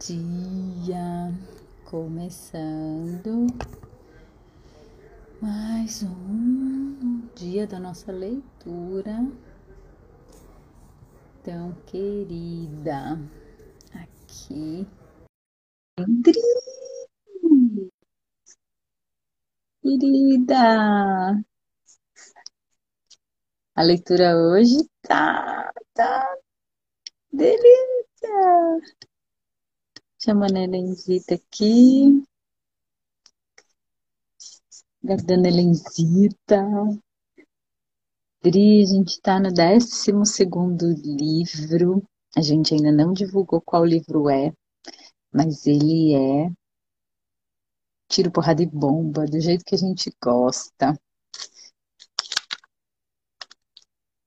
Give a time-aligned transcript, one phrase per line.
[0.00, 1.30] dia,
[1.84, 3.46] começando
[5.42, 9.18] mais um dia da nossa leitura
[11.44, 13.18] tão querida
[13.92, 14.86] aqui.
[19.82, 21.44] Querida,
[23.74, 26.38] a leitura hoje tá, tá
[27.30, 27.90] delícia.
[30.22, 32.22] Chamando a Helenzita aqui.
[35.02, 36.62] Guardando a Helenzita.
[38.42, 42.02] Dri, a gente está no 12 livro.
[42.36, 44.52] A gente ainda não divulgou qual livro é,
[45.32, 46.52] mas ele é
[48.06, 51.00] tiro, porrada e bomba, do jeito que a gente gosta.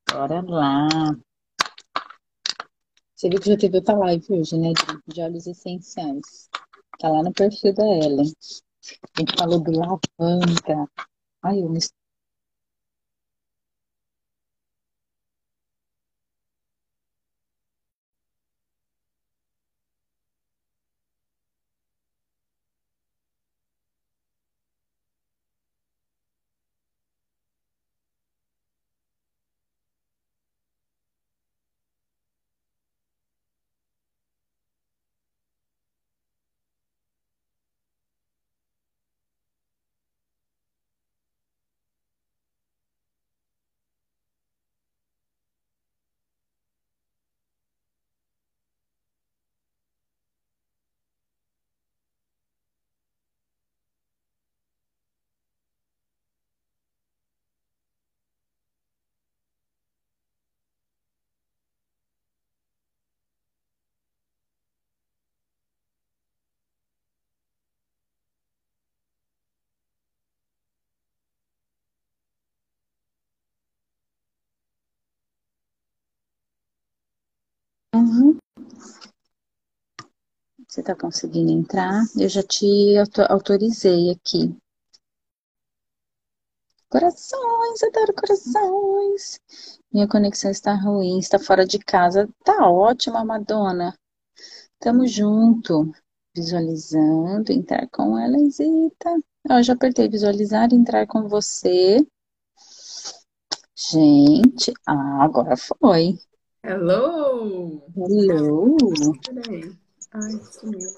[0.10, 0.88] Bora lá.
[3.24, 4.74] Você viu que já teve outra live hoje, né?
[4.74, 6.50] De, de óleos essenciais.
[7.00, 8.30] Tá lá no perfil da Ellen.
[9.16, 10.90] A gente falou do lavanda.
[11.42, 11.80] Ai, eu me
[77.94, 78.38] Uhum.
[80.68, 82.02] Você está conseguindo entrar?
[82.18, 82.96] Eu já te
[83.30, 84.58] autorizei aqui.
[86.90, 89.40] Corações, adoro corações.
[89.92, 92.28] Minha conexão está ruim, está fora de casa.
[92.44, 93.96] Tá ótima, Madonna.
[94.80, 95.92] Tamo junto.
[96.36, 99.10] Visualizando, entrar com ela, Zita.
[99.48, 102.04] Eu já apertei visualizar, entrar com você.
[103.76, 106.18] Gente, ah, agora foi.
[106.66, 107.84] Hello!
[107.94, 108.78] Hello!
[109.26, 109.78] Peraí.
[110.14, 110.90] Ai, sumiu.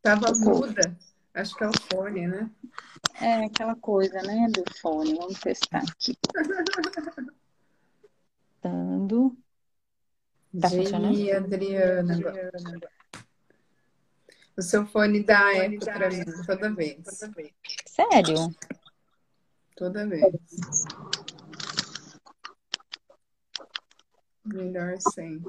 [0.00, 0.96] Tava muda.
[1.34, 2.48] Acho que é o fone, né?
[3.20, 5.16] É aquela coisa, né, do fone.
[5.16, 6.16] Vamos testar aqui.
[8.62, 9.36] Dando.
[10.60, 11.16] Tá funcionando?
[11.16, 12.20] Dia, Adriana.
[14.56, 17.02] O seu fone dá eco pra mim toda vez.
[17.86, 18.54] Sério?
[19.74, 20.32] Toda vez.
[24.44, 25.40] Melhor sem.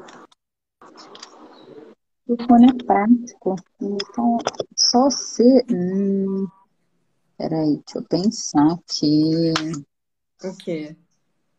[2.27, 3.55] O fone é prático.
[3.81, 4.37] Então,
[4.77, 5.65] só se.
[5.71, 6.47] Hum,
[7.37, 9.53] peraí, deixa eu pensar aqui.
[10.43, 10.95] O quê?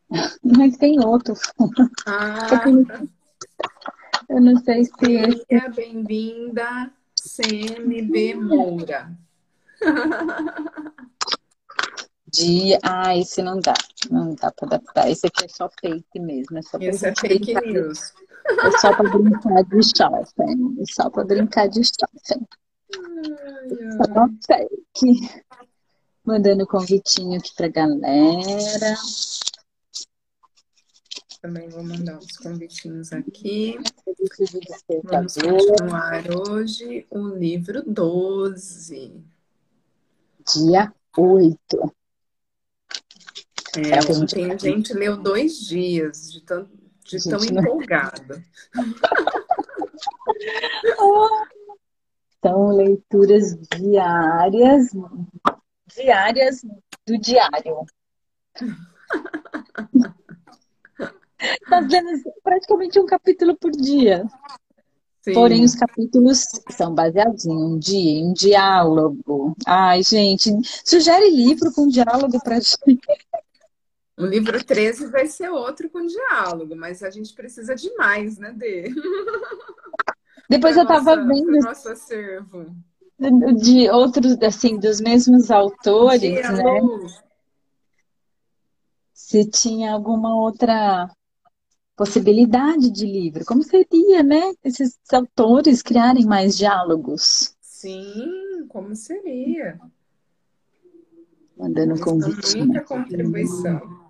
[0.43, 1.71] Mas tem outro fone.
[2.07, 2.65] Ah,
[4.29, 5.45] Eu não sei se esse.
[5.49, 9.11] seja bem-vinda, CMB Moura.
[12.35, 12.79] Dia.
[12.83, 13.73] Ah, esse não dá.
[14.11, 15.09] Não dá pra adaptar.
[15.09, 16.57] Esse aqui é só fake mesmo.
[16.57, 17.61] É só Isso é fake brincar.
[17.61, 18.13] news.
[18.47, 20.75] É só pra brincar de shopping.
[20.81, 22.45] É só pra brincar de shopping.
[22.95, 25.29] Ai, Só fake.
[26.23, 28.95] Mandando convitinho aqui pra galera.
[31.41, 33.77] Também vou mandar uns convitinhos aqui.
[35.03, 39.23] Vamos continuar hoje o livro 12.
[40.53, 41.95] Dia 8.
[43.77, 46.67] É, a gente ontem a gente leu dois dias de tão,
[47.03, 48.43] de tão não- empolgada.
[52.41, 54.89] São leituras diárias.
[55.93, 56.61] Diárias
[57.05, 57.85] do diário.
[61.69, 62.09] Fazendo
[62.43, 64.25] praticamente um capítulo por dia.
[65.21, 65.33] Sim.
[65.33, 69.55] Porém, os capítulos são baseados em um dia, em um diálogo.
[69.65, 70.51] Ai, gente,
[70.85, 72.99] sugere livro com diálogo pra gente.
[74.17, 78.53] O livro 13 vai ser outro com diálogo, mas a gente precisa de mais, né,
[78.53, 78.89] Dê?
[80.49, 82.75] Depois eu tava nossa- vendo nosso acervo.
[83.57, 86.81] de outros, assim, dos mesmos autores, né?
[89.13, 91.09] Se tinha alguma outra
[91.95, 93.43] possibilidade de livro.
[93.45, 94.53] Como seria, né?
[94.63, 97.55] Esses autores criarem mais diálogos.
[97.61, 99.79] Sim, como seria?
[101.57, 102.57] Mandando convite.
[102.57, 104.04] Muita contribuição.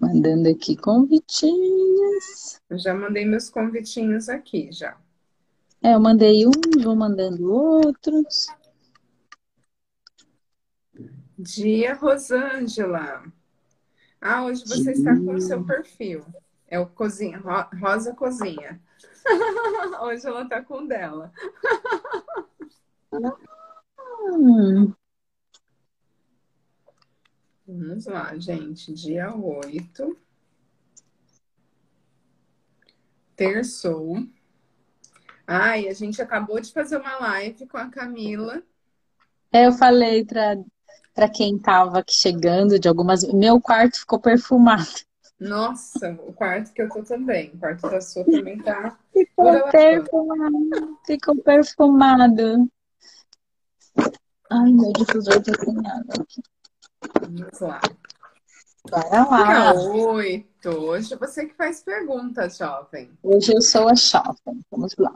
[0.00, 2.60] Mandando aqui convitinhos.
[2.70, 4.96] Eu já mandei meus convitinhos aqui, já.
[5.82, 8.46] É, eu mandei um, vou mandando outros.
[11.38, 13.24] Dia, Rosângela.
[14.20, 16.24] Ah, hoje você está com o seu perfil.
[16.66, 17.40] É o cozinha,
[17.80, 18.80] Rosa Cozinha.
[20.02, 21.32] hoje ela está com o dela.
[24.32, 24.92] Hum.
[27.88, 28.92] Vamos lá, gente.
[28.92, 30.14] Dia 8.
[33.34, 34.18] Terçou.
[35.46, 38.62] Ai, a gente acabou de fazer uma live com a Camila.
[39.50, 43.24] É, eu falei para quem estava aqui chegando de algumas.
[43.32, 44.86] Meu quarto ficou perfumado.
[45.40, 47.52] Nossa, o quarto que eu tô também.
[47.54, 48.98] O quarto da sua também tá.
[49.14, 50.98] Ficou perfumado.
[51.06, 52.70] Ficou perfumado.
[54.50, 56.42] Ai, meu difusor tá sem água aqui.
[57.20, 57.80] Vamos lá.
[58.90, 59.72] Bora lá.
[59.72, 60.68] Dia 8.
[60.70, 63.10] Hoje é você que faz perguntas, jovem.
[63.22, 64.60] Hoje eu sou a jovem.
[64.70, 65.12] Vamos lá.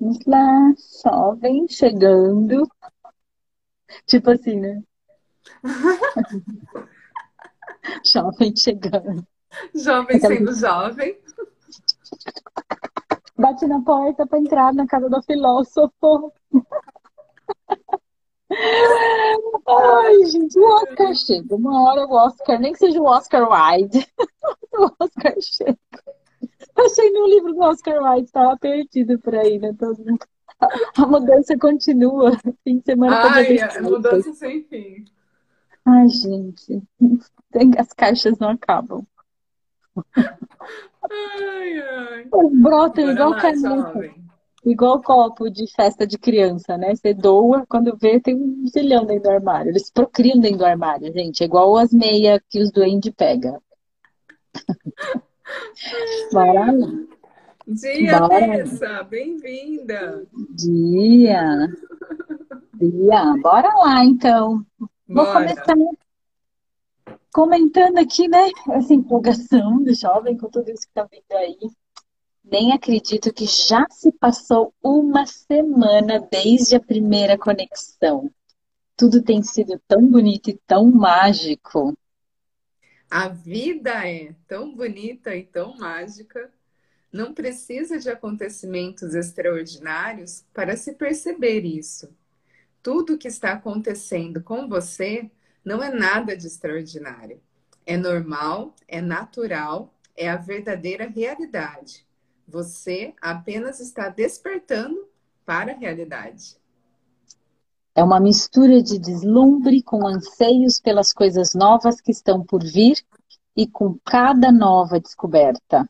[0.00, 0.74] Vamos lá,
[1.04, 2.68] jovem chegando.
[4.06, 4.82] Tipo assim, né?
[8.04, 9.26] jovem chegando.
[9.74, 11.18] Jovem sendo jovem.
[13.36, 16.32] Bate na porta para entrar na casa do filósofo.
[18.50, 21.54] Ai, gente, o Oscar chega.
[21.54, 24.06] Uma hora o Oscar, nem que seja o Oscar Wilde,
[24.72, 25.78] o Oscar chega.
[26.76, 29.74] Achei no livro do Oscar Wilde, estava perdido por aí, né?
[29.78, 30.18] Todo mundo...
[30.96, 32.36] A mudança continua.
[32.64, 35.04] Fim de semana Ai, a mudança sem fim.
[35.84, 36.82] Ai, gente.
[37.78, 39.06] As caixas não acabam.
[41.10, 42.28] Ai, ai.
[42.52, 44.27] Brota igual caneta.
[44.64, 46.94] Igual copo de festa de criança, né?
[46.94, 49.70] Você doa, quando vê, tem um zilhão dentro do armário.
[49.70, 51.42] Eles procriam dentro do armário, gente.
[51.42, 53.62] É igual as meias que os duendes pegam.
[56.32, 56.88] Bora lá.
[57.66, 59.04] Dia, Bora.
[59.04, 60.26] bem-vinda.
[60.50, 61.68] Dia.
[62.74, 63.34] Dia.
[63.40, 64.64] Bora lá, então.
[65.06, 65.74] Vou começar
[67.32, 71.56] comentando aqui, né, essa empolgação do jovem com tudo isso que tá vindo aí.
[72.50, 78.30] Nem acredito que já se passou uma semana desde a primeira conexão.
[78.96, 81.94] Tudo tem sido tão bonito e tão mágico.
[83.10, 86.50] A vida é tão bonita e tão mágica.
[87.12, 92.08] Não precisa de acontecimentos extraordinários para se perceber isso.
[92.82, 95.30] Tudo que está acontecendo com você
[95.62, 97.42] não é nada de extraordinário.
[97.84, 102.07] É normal, é natural, é a verdadeira realidade.
[102.48, 105.06] Você apenas está despertando
[105.44, 106.56] para a realidade.
[107.94, 113.04] É uma mistura de deslumbre com anseios pelas coisas novas que estão por vir
[113.54, 115.86] e com cada nova descoberta.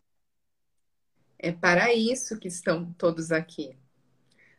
[1.39, 3.77] É para isso que estão todos aqui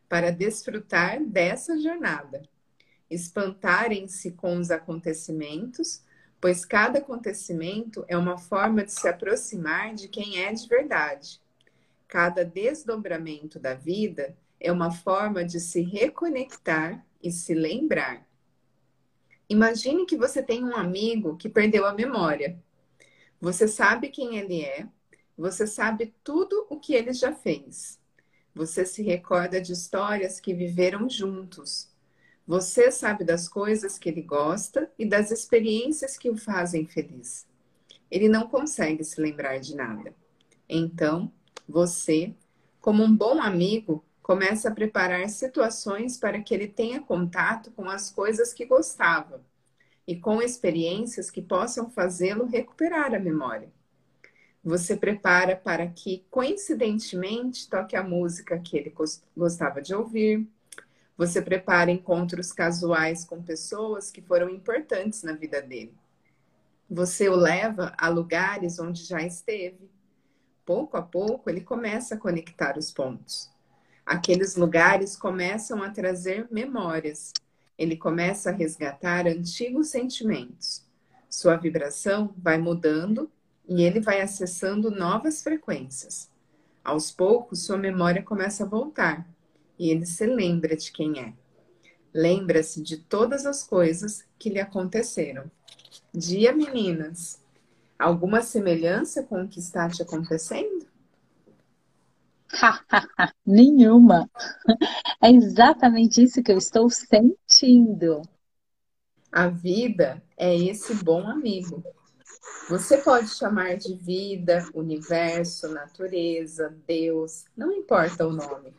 [0.07, 2.41] para desfrutar dessa jornada.
[3.09, 6.01] Espantarem-se com os acontecimentos,
[6.39, 11.41] pois cada acontecimento é uma forma de se aproximar de quem é de verdade.
[12.09, 18.27] Cada desdobramento da vida é uma forma de se reconectar e se lembrar.
[19.47, 22.59] Imagine que você tem um amigo que perdeu a memória.
[23.39, 24.87] Você sabe quem ele é,
[25.37, 27.99] você sabe tudo o que ele já fez.
[28.55, 31.91] Você se recorda de histórias que viveram juntos.
[32.47, 37.47] Você sabe das coisas que ele gosta e das experiências que o fazem feliz.
[38.09, 40.11] Ele não consegue se lembrar de nada.
[40.67, 41.31] Então,
[41.69, 42.33] você,
[42.81, 48.09] como um bom amigo, começa a preparar situações para que ele tenha contato com as
[48.09, 49.39] coisas que gostava
[50.07, 53.71] e com experiências que possam fazê-lo recuperar a memória.
[54.63, 58.91] Você prepara para que, coincidentemente, toque a música que ele
[59.37, 60.49] gostava de ouvir.
[61.15, 65.93] Você prepara encontros casuais com pessoas que foram importantes na vida dele.
[66.89, 69.87] Você o leva a lugares onde já esteve
[70.69, 73.49] pouco a pouco, ele começa a conectar os pontos.
[74.05, 77.33] Aqueles lugares começam a trazer memórias.
[77.75, 80.85] Ele começa a resgatar antigos sentimentos.
[81.27, 83.31] Sua vibração vai mudando
[83.67, 86.29] e ele vai acessando novas frequências.
[86.83, 89.27] Aos poucos, sua memória começa a voltar
[89.79, 91.33] e ele se lembra de quem é.
[92.13, 95.49] Lembra-se de todas as coisas que lhe aconteceram.
[96.13, 97.39] Dia, meninas!
[97.99, 100.87] Alguma semelhança com o que está te acontecendo?
[103.45, 104.29] Nenhuma.
[105.21, 108.21] É exatamente isso que eu estou sentindo.
[109.29, 111.83] A vida é esse bom amigo.
[112.69, 118.73] Você pode chamar de vida, universo, natureza, Deus, não importa o nome.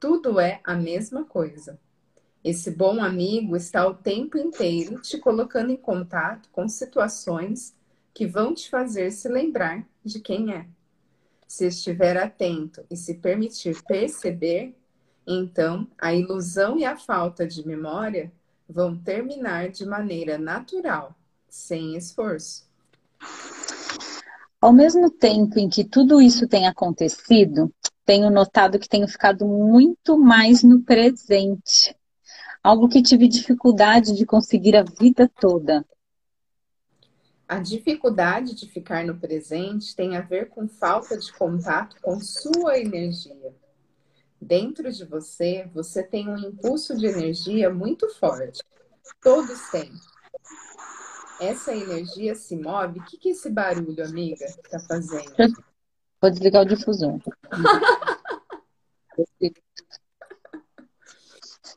[0.00, 1.78] Tudo é a mesma coisa.
[2.42, 7.77] Esse bom amigo está o tempo inteiro te colocando em contato com situações
[8.18, 10.66] que vão te fazer se lembrar de quem é.
[11.46, 14.76] Se estiver atento e se permitir perceber,
[15.24, 18.32] então a ilusão e a falta de memória
[18.68, 21.14] vão terminar de maneira natural,
[21.48, 22.66] sem esforço.
[24.60, 27.72] Ao mesmo tempo em que tudo isso tem acontecido,
[28.04, 31.96] tenho notado que tenho ficado muito mais no presente
[32.64, 35.86] algo que tive dificuldade de conseguir a vida toda.
[37.48, 42.78] A dificuldade de ficar no presente tem a ver com falta de contato com sua
[42.78, 43.56] energia.
[44.38, 48.62] Dentro de você, você tem um impulso de energia muito forte.
[49.22, 49.90] Todos têm.
[51.40, 53.00] Essa energia se move.
[53.00, 55.64] O que, que esse barulho, amiga, está fazendo?
[56.20, 57.18] Vou desligar o difusor.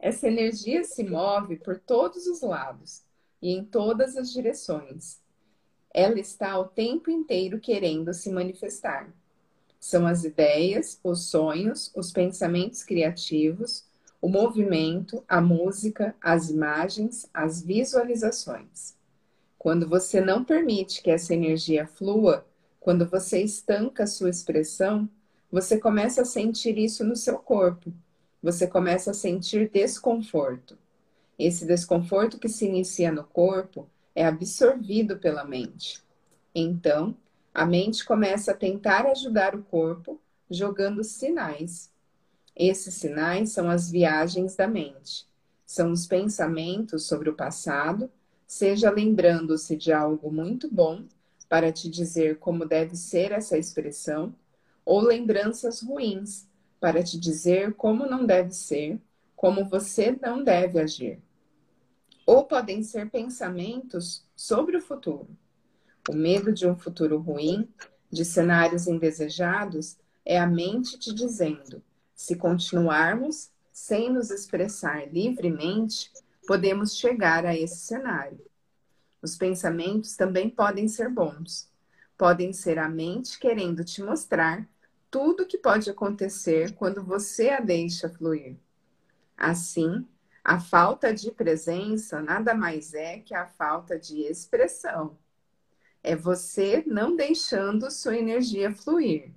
[0.01, 3.04] Essa energia se move por todos os lados
[3.42, 5.21] e em todas as direções.
[5.94, 9.10] Ela está o tempo inteiro querendo se manifestar.
[9.80, 13.84] São as ideias, os sonhos, os pensamentos criativos,
[14.22, 18.96] o movimento, a música, as imagens, as visualizações.
[19.58, 22.46] Quando você não permite que essa energia flua,
[22.80, 25.10] quando você estanca sua expressão,
[25.52, 27.92] você começa a sentir isso no seu corpo
[28.42, 30.78] você começa a sentir desconforto.
[31.38, 36.01] Esse desconforto que se inicia no corpo é absorvido pela mente.
[36.53, 37.15] Então,
[37.53, 41.91] a mente começa a tentar ajudar o corpo jogando sinais.
[42.56, 45.25] Esses sinais são as viagens da mente.
[45.65, 48.12] São os pensamentos sobre o passado,
[48.46, 51.06] seja lembrando-se de algo muito bom
[51.48, 54.36] para te dizer como deve ser essa expressão,
[54.86, 56.48] ou lembranças ruins
[56.80, 59.00] para te dizer como não deve ser,
[59.36, 61.20] como você não deve agir.
[62.25, 65.28] Ou podem ser pensamentos sobre o futuro.
[66.10, 67.68] O medo de um futuro ruim,
[68.12, 71.82] de cenários indesejados, é a mente te dizendo:
[72.16, 76.12] se continuarmos sem nos expressar livremente,
[76.46, 78.46] podemos chegar a esse cenário.
[79.22, 81.70] Os pensamentos também podem ser bons.
[82.18, 84.68] Podem ser a mente querendo te mostrar
[85.10, 88.56] tudo que pode acontecer quando você a deixa fluir.
[89.38, 90.08] Assim,
[90.44, 95.18] a falta de presença nada mais é que a falta de expressão.
[96.04, 99.32] É você não deixando sua energia fluir.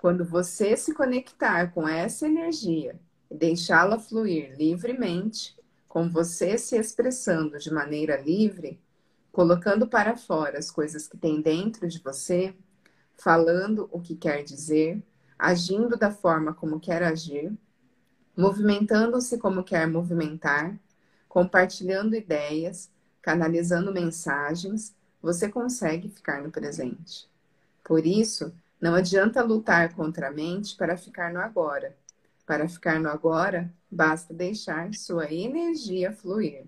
[0.00, 5.56] Quando você se conectar com essa energia e deixá-la fluir livremente,
[5.88, 8.80] com você se expressando de maneira livre,
[9.32, 12.54] colocando para fora as coisas que tem dentro de você,
[13.16, 15.02] falando o que quer dizer,
[15.36, 17.52] agindo da forma como quer agir,
[18.40, 20.74] movimentando-se como quer movimentar,
[21.28, 27.28] compartilhando ideias, canalizando mensagens, você consegue ficar no presente.
[27.84, 31.94] Por isso, não adianta lutar contra a mente para ficar no agora.
[32.46, 36.64] Para ficar no agora, basta deixar sua energia fluir.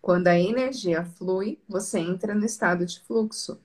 [0.00, 3.60] Quando a energia flui, você entra no estado de fluxo.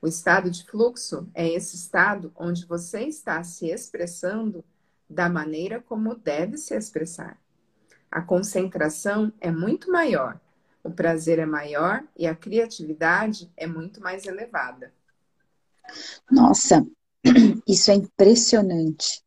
[0.00, 4.64] O estado de fluxo é esse estado onde você está se expressando
[5.12, 7.38] da maneira como deve se expressar.
[8.10, 10.40] A concentração é muito maior,
[10.82, 14.92] o prazer é maior e a criatividade é muito mais elevada.
[16.30, 16.86] Nossa,
[17.68, 19.22] isso é impressionante.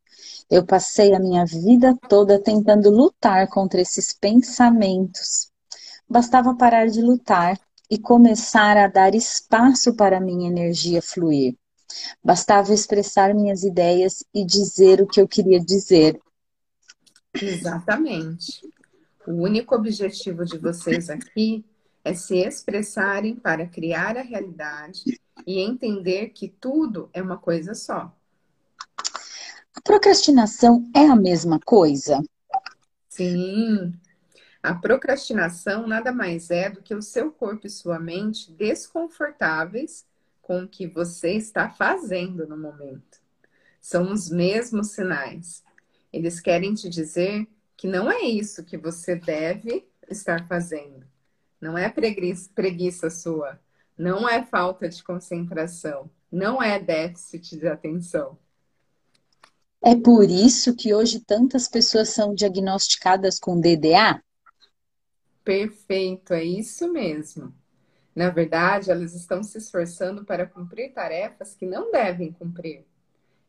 [0.50, 5.50] Eu passei a minha vida toda tentando lutar contra esses pensamentos.
[6.08, 7.58] Bastava parar de lutar
[7.90, 11.56] e começar a dar espaço para minha energia fluir.
[12.22, 16.20] Bastava expressar minhas ideias e dizer o que eu queria dizer.
[17.34, 18.60] Exatamente.
[19.26, 21.64] O único objetivo de vocês aqui
[22.04, 25.02] é se expressarem para criar a realidade
[25.46, 28.14] e entender que tudo é uma coisa só.
[29.74, 32.22] A procrastinação é a mesma coisa?
[33.08, 33.92] Sim,
[34.62, 40.04] a procrastinação nada mais é do que o seu corpo e sua mente desconfortáveis
[40.46, 43.20] com o que você está fazendo no momento.
[43.80, 45.64] São os mesmos sinais.
[46.12, 51.04] Eles querem te dizer que não é isso que você deve estar fazendo.
[51.60, 53.58] Não é preguiça, preguiça sua.
[53.98, 58.38] não é falta de concentração, não é déficit de atenção.
[59.82, 64.22] É por isso que hoje tantas pessoas são diagnosticadas com DDA?
[65.42, 67.52] Perfeito, é isso mesmo.
[68.16, 72.86] Na verdade, elas estão se esforçando para cumprir tarefas que não devem cumprir.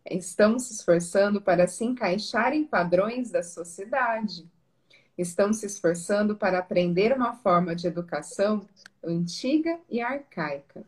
[0.06, 4.46] Estão se esforçando para se encaixar em padrões da sociedade.
[5.18, 8.68] Estão se esforçando para aprender uma forma de educação
[9.02, 10.84] antiga e arcaica.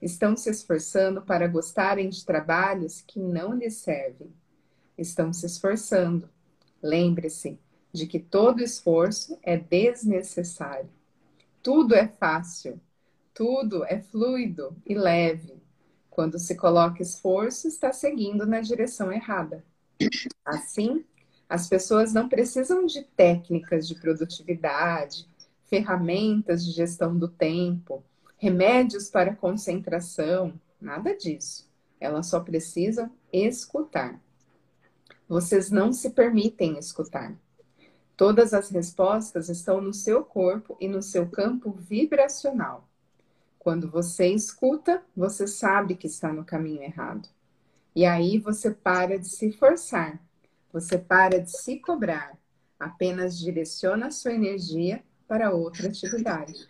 [0.00, 4.32] Estão se esforçando para gostarem de trabalhos que não lhes servem.
[4.96, 6.30] Estão se esforçando.
[6.82, 7.58] Lembre-se
[7.92, 10.88] de que todo esforço é desnecessário.
[11.62, 12.80] Tudo é fácil,
[13.34, 15.62] tudo é fluido e leve.
[16.10, 19.64] Quando se coloca esforço, está seguindo na direção errada.
[20.44, 21.04] Assim,
[21.48, 25.26] as pessoas não precisam de técnicas de produtividade,
[25.64, 28.04] ferramentas de gestão do tempo,
[28.36, 31.70] remédios para concentração, nada disso.
[31.98, 34.20] Elas só precisam escutar.
[35.28, 37.34] Vocês não se permitem escutar.
[38.16, 42.86] Todas as respostas estão no seu corpo e no seu campo vibracional.
[43.62, 47.28] Quando você escuta, você sabe que está no caminho errado.
[47.94, 50.20] E aí você para de se forçar,
[50.72, 52.36] você para de se cobrar,
[52.76, 56.68] apenas direciona a sua energia para outra atividade.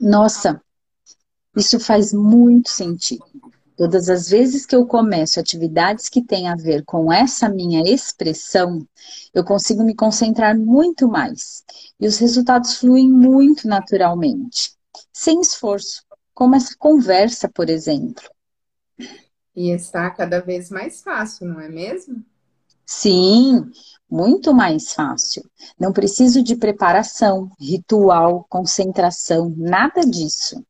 [0.00, 0.60] Nossa,
[1.56, 3.24] isso faz muito sentido.
[3.76, 8.84] Todas as vezes que eu começo atividades que têm a ver com essa minha expressão,
[9.32, 11.62] eu consigo me concentrar muito mais
[12.00, 14.75] e os resultados fluem muito naturalmente,
[15.16, 16.04] sem esforço,
[16.34, 18.22] como essa conversa, por exemplo.
[19.56, 22.22] E está cada vez mais fácil, não é mesmo?
[22.84, 23.70] Sim,
[24.10, 25.42] muito mais fácil.
[25.80, 30.62] Não preciso de preparação, ritual, concentração, nada disso.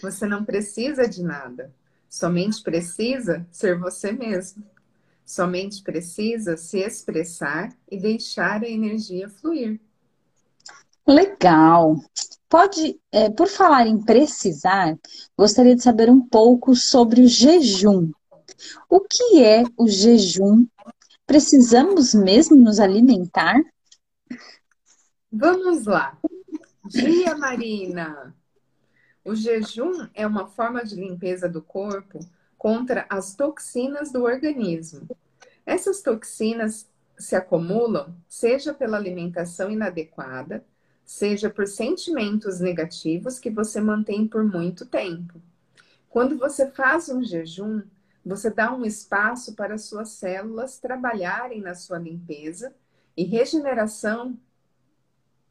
[0.00, 1.74] Você não precisa de nada.
[2.08, 4.62] Somente precisa ser você mesmo.
[5.24, 9.80] Somente precisa se expressar e deixar a energia fluir.
[11.04, 11.96] Legal.
[12.48, 14.96] Pode, é, por falar em precisar,
[15.36, 18.10] gostaria de saber um pouco sobre o jejum.
[18.88, 20.66] O que é o jejum
[21.26, 23.56] Precisamos mesmo nos alimentar?
[25.30, 26.16] Vamos lá.
[26.84, 28.32] Dia Marina.
[29.24, 32.20] O jejum é uma forma de limpeza do corpo
[32.56, 35.08] contra as toxinas do organismo.
[35.66, 40.64] Essas toxinas se acumulam, seja pela alimentação inadequada,
[41.06, 45.40] seja por sentimentos negativos que você mantém por muito tempo.
[46.10, 47.82] Quando você faz um jejum,
[48.24, 52.74] você dá um espaço para suas células trabalharem na sua limpeza
[53.16, 54.36] e regeneração,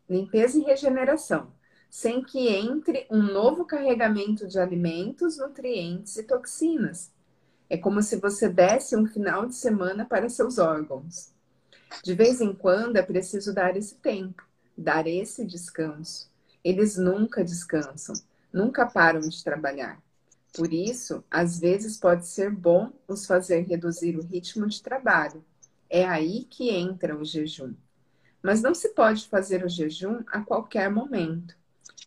[0.09, 1.53] limpeza e regeneração,
[1.89, 7.13] sem que entre um novo carregamento de alimentos, nutrientes e toxinas.
[7.69, 11.33] É como se você desse um final de semana para seus órgãos.
[12.03, 14.43] De vez em quando é preciso dar esse tempo,
[14.77, 16.29] dar esse descanso.
[16.63, 18.15] Eles nunca descansam,
[18.51, 20.01] nunca param de trabalhar.
[20.53, 25.43] Por isso, às vezes pode ser bom os fazer reduzir o ritmo de trabalho.
[25.89, 27.73] É aí que entra o jejum.
[28.41, 31.55] Mas não se pode fazer o jejum a qualquer momento.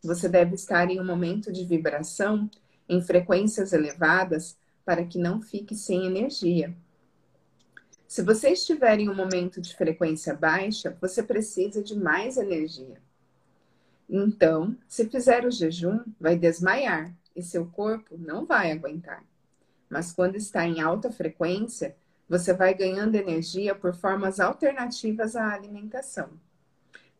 [0.02, 2.48] Você deve estar em um momento de vibração
[2.88, 6.74] em frequências elevadas para que não fique sem energia.
[8.08, 13.02] Se você estiver em um momento de frequência baixa, você precisa de mais energia.
[14.08, 19.22] Então, se fizer o jejum, vai desmaiar, e seu corpo não vai aguentar.
[19.90, 21.94] Mas quando está em alta frequência,
[22.26, 26.30] você vai ganhando energia por formas alternativas à alimentação.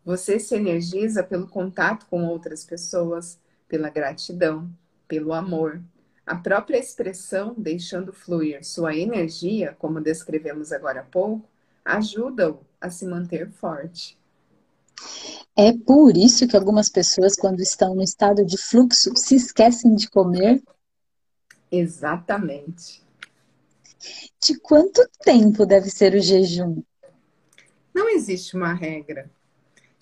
[0.06, 4.70] Você se energiza pelo contato com outras pessoas, pela gratidão,
[5.06, 5.82] pelo amor.
[6.28, 11.48] A própria expressão, deixando fluir sua energia, como descrevemos agora há pouco,
[11.82, 14.18] ajuda-o a se manter forte.
[15.56, 20.10] É por isso que algumas pessoas, quando estão no estado de fluxo, se esquecem de
[20.10, 20.62] comer?
[21.72, 23.02] Exatamente.
[24.38, 26.82] De quanto tempo deve ser o jejum?
[27.94, 29.30] Não existe uma regra.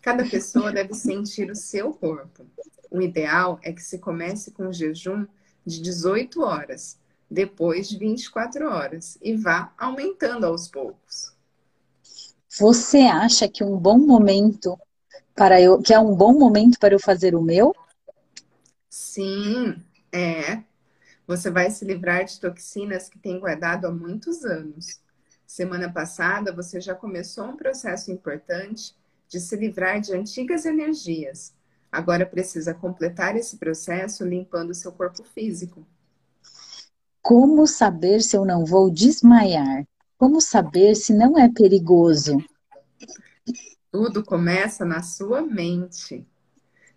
[0.03, 2.45] Cada pessoa deve sentir o seu corpo.
[2.91, 5.25] O ideal é que se comece com jejum
[5.66, 6.98] de 18 horas,
[7.31, 11.35] depois de 24 horas, e vá aumentando aos poucos.
[12.59, 14.79] Você acha que um bom momento
[15.35, 17.74] para eu, que é um bom momento para eu fazer o meu?
[18.88, 20.62] Sim, é.
[21.26, 25.00] Você vai se livrar de toxinas que tem guardado há muitos anos.
[25.46, 28.94] Semana passada você já começou um processo importante
[29.29, 31.52] de se livrar de antigas energias.
[31.97, 35.87] Agora precisa completar esse processo limpando seu corpo físico.
[37.23, 39.83] Como saber se eu não vou desmaiar?
[40.19, 42.37] Como saber se não é perigoso?
[43.91, 46.29] Tudo começa na sua mente.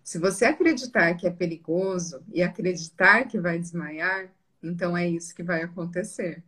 [0.04, 4.30] Se você acreditar que é perigoso e acreditar que vai desmaiar,
[4.62, 6.44] então é isso que vai acontecer.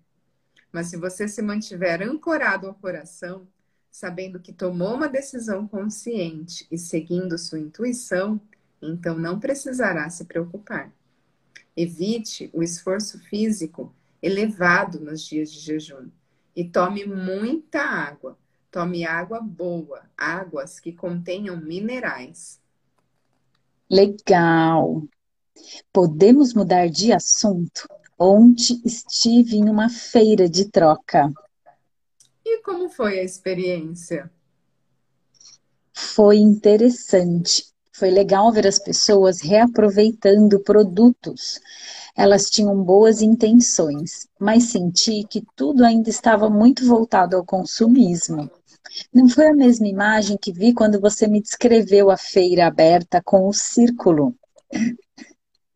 [0.70, 3.48] Mas se você se mantiver ancorado ao coração,
[3.92, 8.40] sabendo que tomou uma decisão consciente e seguindo sua intuição,
[8.80, 10.90] então não precisará se preocupar.
[11.76, 16.08] Evite o esforço físico elevado nos dias de jejum
[16.56, 18.38] e tome muita água.
[18.70, 22.58] Tome água boa, águas que contenham minerais.
[23.90, 25.02] Legal.
[25.92, 27.86] Podemos mudar de assunto?
[28.18, 31.30] Ontem estive em uma feira de troca.
[32.52, 34.30] E como foi a experiência?
[35.94, 37.64] Foi interessante.
[37.90, 41.58] Foi legal ver as pessoas reaproveitando produtos.
[42.14, 48.50] Elas tinham boas intenções, mas senti que tudo ainda estava muito voltado ao consumismo.
[49.14, 53.48] Não foi a mesma imagem que vi quando você me descreveu a feira aberta com
[53.48, 54.36] o círculo.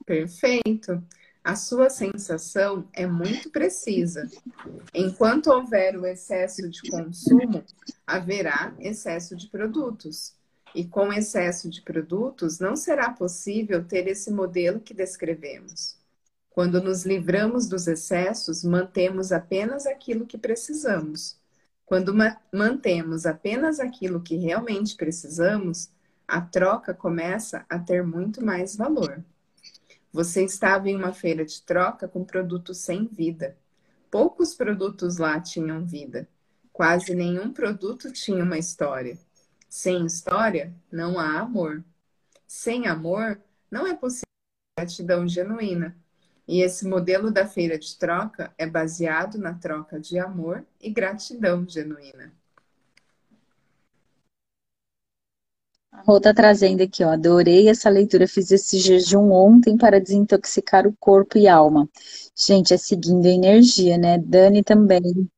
[0.04, 1.02] Perfeito.
[1.46, 4.28] A sua sensação é muito precisa.
[4.92, 7.62] Enquanto houver o excesso de consumo,
[8.04, 10.34] haverá excesso de produtos.
[10.74, 15.96] E com excesso de produtos, não será possível ter esse modelo que descrevemos.
[16.50, 21.38] Quando nos livramos dos excessos, mantemos apenas aquilo que precisamos.
[21.84, 25.90] Quando ma mantemos apenas aquilo que realmente precisamos,
[26.26, 29.22] a troca começa a ter muito mais valor.
[30.12, 33.56] Você estava em uma feira de troca com produtos sem vida.
[34.10, 36.28] Poucos produtos lá tinham vida.
[36.72, 39.18] Quase nenhum produto tinha uma história.
[39.68, 41.84] Sem história, não há amor.
[42.46, 43.40] Sem amor,
[43.70, 44.26] não é possível
[44.78, 45.96] gratidão genuína.
[46.46, 51.66] E esse modelo da feira de troca é baseado na troca de amor e gratidão
[51.68, 52.32] genuína.
[55.96, 57.10] A Rô tá trazendo aqui, ó.
[57.10, 58.28] Adorei essa leitura.
[58.28, 61.88] Fiz esse jejum ontem para desintoxicar o corpo e alma.
[62.36, 64.18] Gente, é seguindo a energia, né?
[64.18, 65.28] Dani também.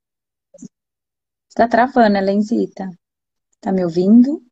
[1.55, 2.91] Tá travando, né, Lenzita?
[3.61, 4.43] Tá me ouvindo?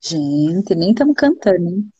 [0.00, 1.90] Gente, nem estamos cantando, hein?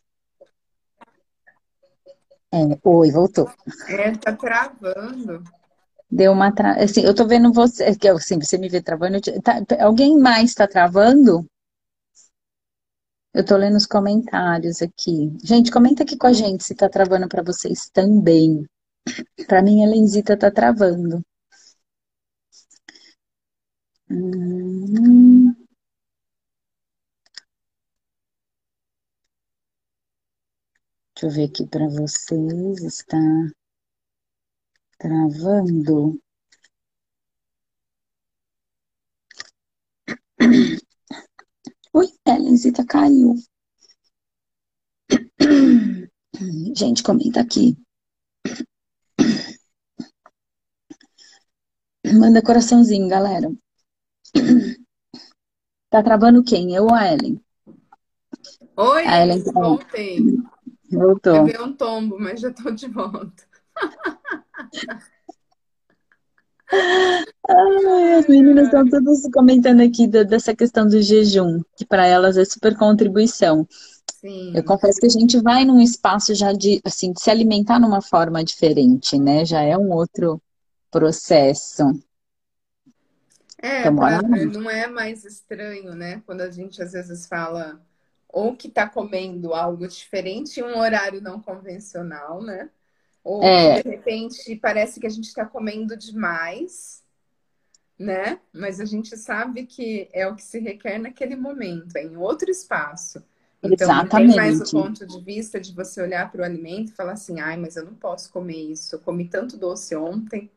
[2.52, 3.50] É, oi, voltou.
[3.88, 5.42] É, tá travando.
[6.08, 6.82] Deu uma tra...
[6.82, 9.20] assim, eu tô vendo você, assim, você me vê travando.
[9.42, 9.60] Tá...
[9.80, 11.44] alguém mais tá travando?
[13.36, 15.30] Eu tô lendo os comentários aqui.
[15.44, 18.66] Gente, comenta aqui com a gente se tá travando para vocês também.
[19.46, 21.20] Para mim, a Lenzita tá travando.
[24.10, 25.54] Hum...
[31.14, 32.82] Deixa eu ver aqui para vocês.
[32.82, 33.18] Está
[34.98, 36.18] travando.
[41.96, 43.36] Oi, Elenzita caiu.
[46.76, 47.74] Gente, comenta aqui.
[52.04, 53.50] Manda coraçãozinho, galera.
[55.88, 56.74] Tá travando quem?
[56.74, 57.42] Eu ou a Ellen?
[58.76, 60.18] Oi, a Ellen tá voltei.
[60.92, 61.44] Voltou.
[61.44, 63.42] Levei um tombo, mas já tô de volta.
[67.48, 72.36] Ai, as meninas estão todas comentando aqui do, dessa questão do jejum, que para elas
[72.36, 73.66] é super contribuição.
[74.20, 74.52] Sim.
[74.56, 78.02] Eu confesso que a gente vai num espaço já de, assim, de se alimentar numa
[78.02, 79.44] forma diferente, né?
[79.44, 80.42] Já é um outro
[80.90, 81.84] processo.
[83.62, 86.22] É, então, pra, não é mais estranho, né?
[86.26, 87.80] Quando a gente às vezes fala
[88.28, 92.68] ou que está comendo algo diferente em um horário não convencional, né?
[93.24, 93.82] Ou é.
[93.82, 97.02] de repente parece que a gente está comendo demais,
[97.98, 98.38] né?
[98.52, 102.50] Mas a gente sabe que é o que se requer naquele momento, é em outro
[102.50, 103.22] espaço.
[103.62, 104.12] Então Exatamente.
[104.12, 107.12] não tem mais o ponto de vista de você olhar para o alimento e falar
[107.12, 110.50] assim, ai, mas eu não posso comer isso, eu comi tanto doce ontem.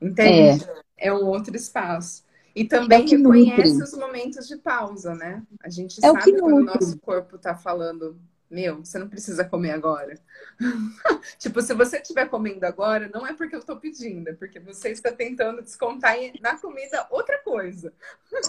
[0.00, 0.64] Entende?
[0.96, 2.24] É, é um outro espaço.
[2.54, 3.82] E também é reconhece nutre.
[3.82, 5.42] os momentos de pausa, né?
[5.62, 8.16] A gente é sabe quando o nosso corpo está falando
[8.50, 10.18] meu, você não precisa comer agora.
[11.38, 14.90] tipo, se você estiver comendo agora, não é porque eu estou pedindo, é porque você
[14.90, 17.92] está tentando descontar na comida outra coisa.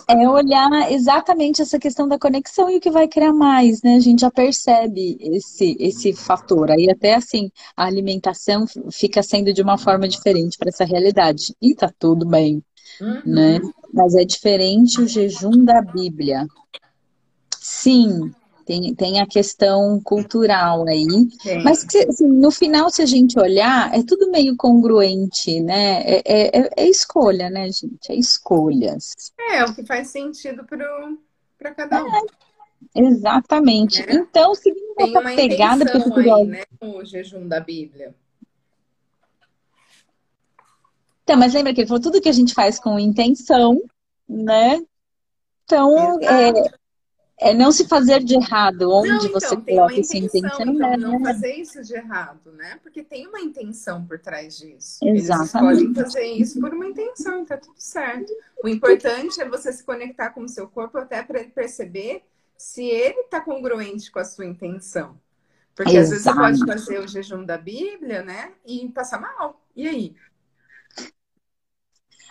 [0.08, 3.96] é olhar exatamente essa questão da conexão e o que vai criar mais, né?
[3.96, 6.72] A gente já percebe esse, esse fator.
[6.72, 11.54] Aí até assim, a alimentação fica sendo de uma forma diferente para essa realidade.
[11.62, 12.64] E tá tudo bem,
[13.02, 13.22] uhum.
[13.26, 13.60] né?
[13.94, 16.48] Mas é diferente o jejum da Bíblia.
[17.60, 18.34] Sim,
[18.70, 21.08] Tem, tem a questão cultural aí.
[21.42, 21.64] Tem.
[21.64, 26.04] Mas assim, no final, se a gente olhar, é tudo meio congruente, né?
[26.04, 28.12] É, é, é, é escolha, né, gente?
[28.12, 29.34] É escolhas.
[29.40, 32.16] É, é o que faz sentido para cada um.
[32.16, 32.22] É,
[32.94, 34.04] exatamente.
[34.04, 34.14] É.
[34.14, 38.14] Então, seguindo tem essa pegada, aí, né, o jejum da Bíblia.
[41.24, 43.82] Então, mas lembra que ele falou tudo que a gente faz com intenção,
[44.28, 44.80] né?
[45.64, 46.54] Então, é,
[47.42, 50.60] é, não se fazer de errado onde não, então, você coloca essa intenção.
[50.60, 50.98] Então, né?
[50.98, 52.78] não fazer isso de errado, né?
[52.84, 55.00] Porque tem uma intenção por trás disso.
[55.02, 55.82] Exatamente.
[55.82, 58.30] Eles escolhem fazer isso por uma intenção, tá tudo certo.
[58.62, 62.24] O importante é você se conectar com o seu corpo até para perceber
[62.58, 65.18] se ele está congruente com a sua intenção.
[65.74, 66.04] Porque Exato.
[66.04, 68.52] às vezes você pode fazer o jejum da Bíblia, né?
[68.66, 69.66] E passar mal.
[69.74, 70.14] E aí?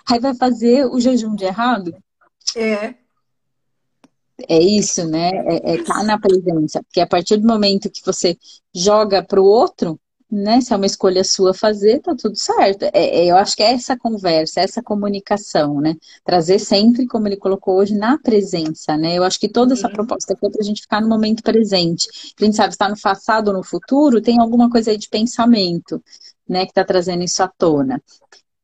[0.07, 1.97] Aí vai fazer o jejum de errado?
[2.55, 2.94] É.
[4.46, 5.31] É isso, né?
[5.46, 6.83] É, é tá na presença.
[6.83, 8.37] Porque a partir do momento que você
[8.74, 9.98] joga para o outro,
[10.31, 10.61] né?
[10.61, 12.83] Se é uma escolha sua fazer, tá tudo certo.
[12.85, 15.96] É, é, eu acho que é essa conversa, essa comunicação, né?
[16.24, 19.16] Trazer sempre, como ele colocou hoje, na presença, né?
[19.16, 22.09] Eu acho que toda essa proposta aqui é para a gente ficar no momento presente.
[22.38, 26.03] A gente sabe, está no passado ou no futuro, tem alguma coisa aí de pensamento,
[26.48, 26.64] né?
[26.64, 28.03] Que está trazendo isso à tona.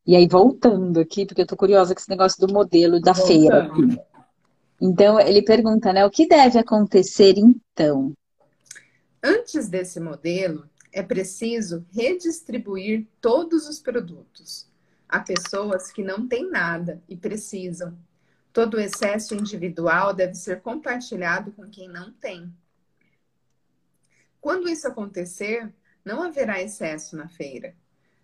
[0.06, 3.26] E aí, voltando aqui, porque eu tô curiosa com esse negócio do modelo da voltando.
[3.26, 3.64] feira.
[3.64, 4.13] Aqui.
[4.80, 6.04] Então, ele pergunta, né?
[6.04, 8.12] O que deve acontecer então?
[9.22, 14.68] Antes desse modelo, é preciso redistribuir todos os produtos
[15.08, 17.96] a pessoas que não têm nada e precisam.
[18.52, 22.52] Todo o excesso individual deve ser compartilhado com quem não tem.
[24.40, 25.72] Quando isso acontecer,
[26.04, 27.74] não haverá excesso na feira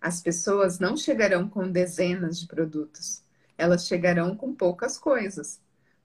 [0.01, 3.21] as pessoas não chegarão com dezenas de produtos,
[3.55, 5.61] elas chegarão com poucas coisas.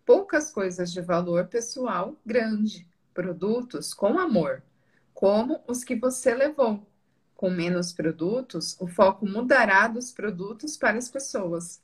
[0.07, 4.63] Poucas coisas de valor pessoal grande, produtos com amor,
[5.13, 6.87] como os que você levou.
[7.35, 11.83] Com menos produtos, o foco mudará dos produtos para as pessoas.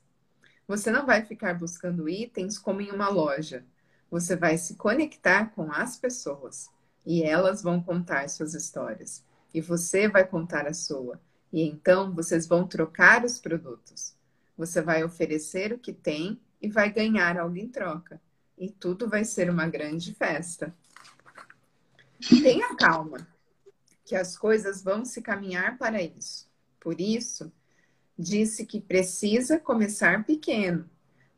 [0.69, 3.67] Você não vai ficar buscando itens como em uma loja.
[4.09, 6.71] Você vai se conectar com as pessoas
[7.05, 9.25] e elas vão contar suas histórias.
[9.53, 11.21] E você vai contar a sua.
[11.53, 14.15] E então vocês vão trocar os produtos.
[14.57, 18.23] Você vai oferecer o que tem e vai ganhar algo em troca.
[18.57, 20.73] E tudo vai ser uma grande festa.
[22.41, 23.27] Tenha calma,
[24.05, 26.49] que as coisas vão se caminhar para isso.
[26.79, 27.53] Por isso,
[28.17, 30.89] disse que precisa começar pequeno,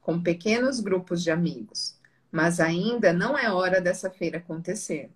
[0.01, 1.99] com pequenos grupos de amigos.
[2.31, 5.11] Mas ainda não é hora dessa feira acontecer.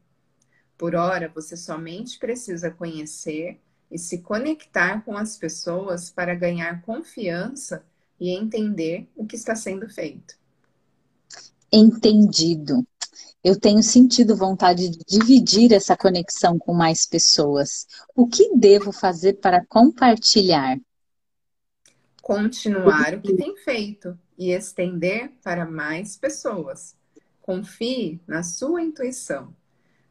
[0.78, 7.84] Por hora, você somente precisa conhecer e se conectar com as pessoas para ganhar confiança
[8.20, 10.34] e entender o que está sendo feito.
[11.72, 12.86] Entendido.
[13.42, 17.86] Eu tenho sentido vontade de dividir essa conexão com mais pessoas.
[18.14, 20.78] O que devo fazer para compartilhar?
[22.20, 26.96] Continuar o que tem feito e estender para mais pessoas.
[27.40, 29.54] Confie na sua intuição.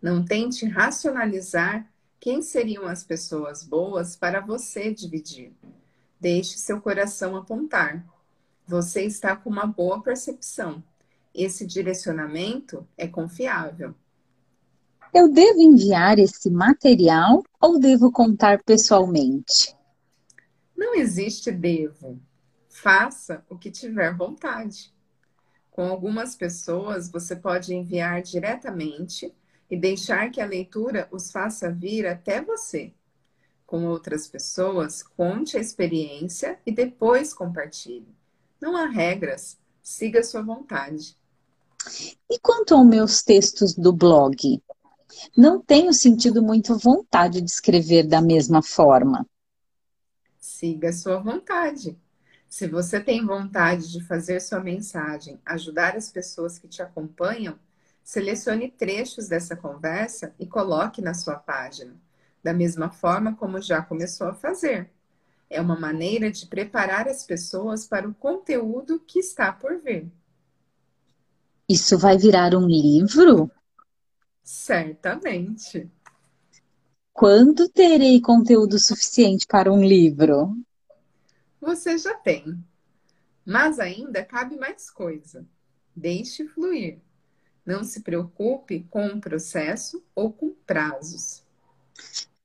[0.02, 1.88] Não tente racionalizar
[2.20, 5.54] quem seriam as pessoas boas para você dividir?
[6.20, 8.06] Deixe seu coração apontar.
[8.66, 10.84] Você está com uma boa percepção.
[11.34, 13.94] Esse direcionamento é confiável.
[15.14, 19.76] Eu devo enviar esse material ou devo contar pessoalmente?
[20.76, 22.20] Não existe devo.
[22.70, 24.94] Faça o que tiver vontade.
[25.72, 29.34] Com algumas pessoas, você pode enviar diretamente
[29.70, 32.94] e deixar que a leitura os faça vir até você.
[33.68, 38.08] Com outras pessoas, conte a experiência e depois compartilhe.
[38.60, 41.16] Não há regras, siga a sua vontade.
[42.28, 44.64] E quanto aos meus textos do blog?
[45.36, 49.24] Não tenho sentido muito vontade de escrever da mesma forma.
[50.40, 51.96] Siga a sua vontade.
[52.50, 57.60] Se você tem vontade de fazer sua mensagem ajudar as pessoas que te acompanham,
[58.08, 61.94] Selecione trechos dessa conversa e coloque na sua página,
[62.44, 64.90] da mesma forma como já começou a fazer.
[65.50, 70.12] É uma maneira de preparar as pessoas para o conteúdo que está por vir.
[71.70, 73.52] Isso vai virar um livro?
[74.44, 75.90] Certamente.
[77.14, 80.56] Quando terei conteúdo suficiente para um livro?
[81.60, 82.64] Você já tem.
[83.46, 85.46] Mas ainda cabe mais coisa.
[85.96, 87.00] Deixe fluir.
[87.66, 91.44] Não se preocupe com o processo ou com prazos.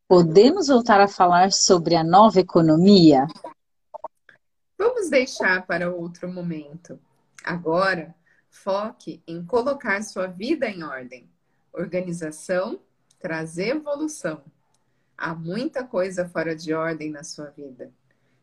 [0.08, 3.26] Podemos voltar a falar sobre a nova economia?
[4.76, 6.98] Vamos deixar para outro momento.
[7.42, 8.14] Agora,
[8.50, 11.30] foque em colocar sua vida em ordem.
[11.72, 12.78] Organização
[13.18, 14.42] traz evolução.
[15.16, 17.90] Há muita coisa fora de ordem na sua vida.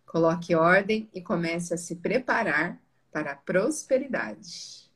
[0.06, 4.90] Coloque ordem e comece a se preparar para a prosperidade.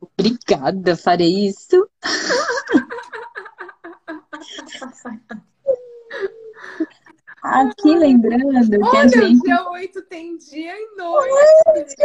[0.00, 1.88] Obrigada, farei isso.
[7.42, 9.42] Aqui lembrando que Olha, a gente.
[9.42, 11.96] dia 8 tem dia e noite.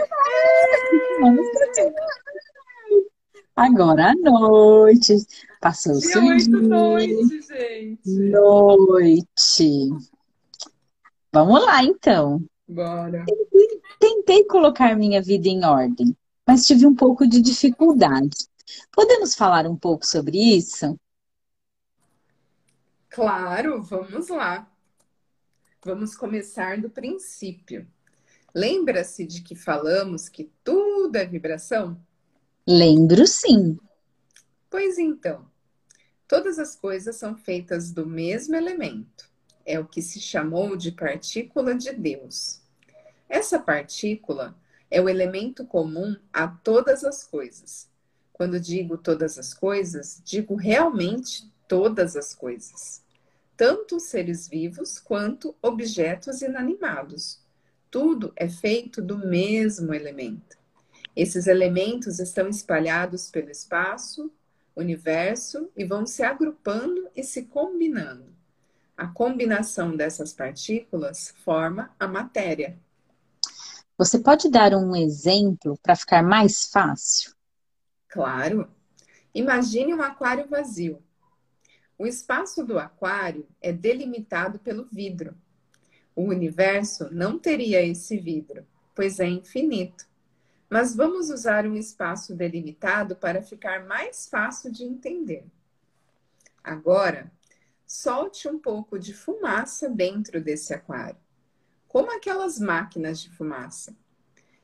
[3.55, 5.15] Agora à noite.
[5.59, 6.59] Passou-se Dia o 8 dia.
[6.61, 8.09] noite, gente.
[8.29, 9.89] Noite.
[11.31, 12.43] Vamos lá, então.
[12.67, 13.25] Bora.
[13.99, 16.15] Tentei colocar minha vida em ordem,
[16.47, 18.35] mas tive um pouco de dificuldade.
[18.91, 20.97] Podemos falar um pouco sobre isso?
[23.13, 24.67] Claro, vamos lá.
[25.85, 27.87] Vamos começar do princípio.
[28.55, 32.03] Lembra-se de que falamos que tudo é vibração?
[32.67, 33.77] Lembro sim.
[34.67, 35.45] Pois então,
[36.27, 39.29] todas as coisas são feitas do mesmo elemento.
[39.63, 42.61] É o que se chamou de partícula de Deus.
[43.29, 44.57] Essa partícula
[44.89, 47.87] é o elemento comum a todas as coisas.
[48.31, 53.02] Quando digo todas as coisas, digo realmente todas as coisas.
[53.55, 57.39] Tanto os seres vivos quanto objetos inanimados.
[57.91, 60.57] Tudo é feito do mesmo elemento.
[61.15, 64.31] Esses elementos estão espalhados pelo espaço,
[64.75, 68.33] universo e vão se agrupando e se combinando.
[68.97, 72.77] A combinação dessas partículas forma a matéria.
[73.97, 77.33] Você pode dar um exemplo para ficar mais fácil?
[78.07, 78.67] Claro.
[79.33, 81.01] Imagine um aquário vazio.
[81.97, 85.35] O espaço do aquário é delimitado pelo vidro.
[86.15, 90.07] O universo não teria esse vidro, pois é infinito.
[90.69, 95.45] Mas vamos usar um espaço delimitado para ficar mais fácil de entender.
[96.63, 97.31] Agora,
[97.85, 101.19] solte um pouco de fumaça dentro desse aquário,
[101.87, 103.95] como aquelas máquinas de fumaça.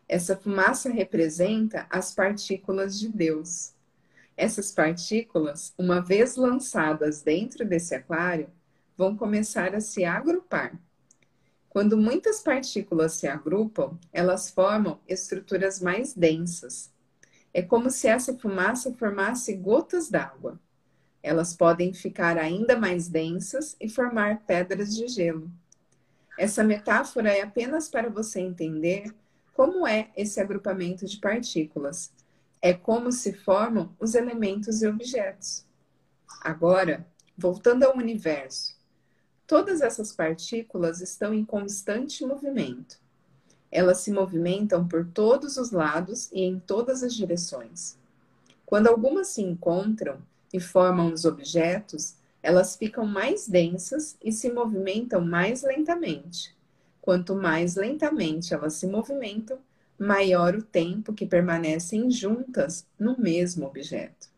[0.07, 3.75] Essa fumaça representa as partículas de Deus.
[4.41, 8.49] Essas partículas, uma vez lançadas dentro desse aquário,
[8.95, 10.79] vão começar a se agrupar.
[11.67, 16.89] Quando muitas partículas se agrupam, elas formam estruturas mais densas.
[17.53, 20.57] É como se essa fumaça formasse gotas d'água.
[21.21, 25.51] Elas podem ficar ainda mais densas e formar pedras de gelo.
[26.37, 29.13] Essa metáfora é apenas para você entender
[29.53, 32.13] como é esse agrupamento de partículas.
[32.61, 35.65] É como se formam os elementos e objetos.
[36.41, 38.75] Agora, voltando ao universo,
[39.47, 42.99] todas essas partículas estão em constante movimento.
[43.71, 47.97] Elas se movimentam por todos os lados e em todas as direções.
[48.65, 50.21] Quando algumas se encontram
[50.53, 56.55] e formam os objetos, elas ficam mais densas e se movimentam mais lentamente.
[57.01, 59.59] Quanto mais lentamente elas se movimentam,
[59.99, 64.29] maior o tempo que permanecem juntas no mesmo objeto.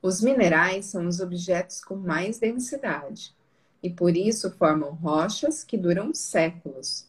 [0.00, 3.34] Os minerais são os objetos com mais densidade
[3.82, 7.08] e por isso formam rochas que duram séculos.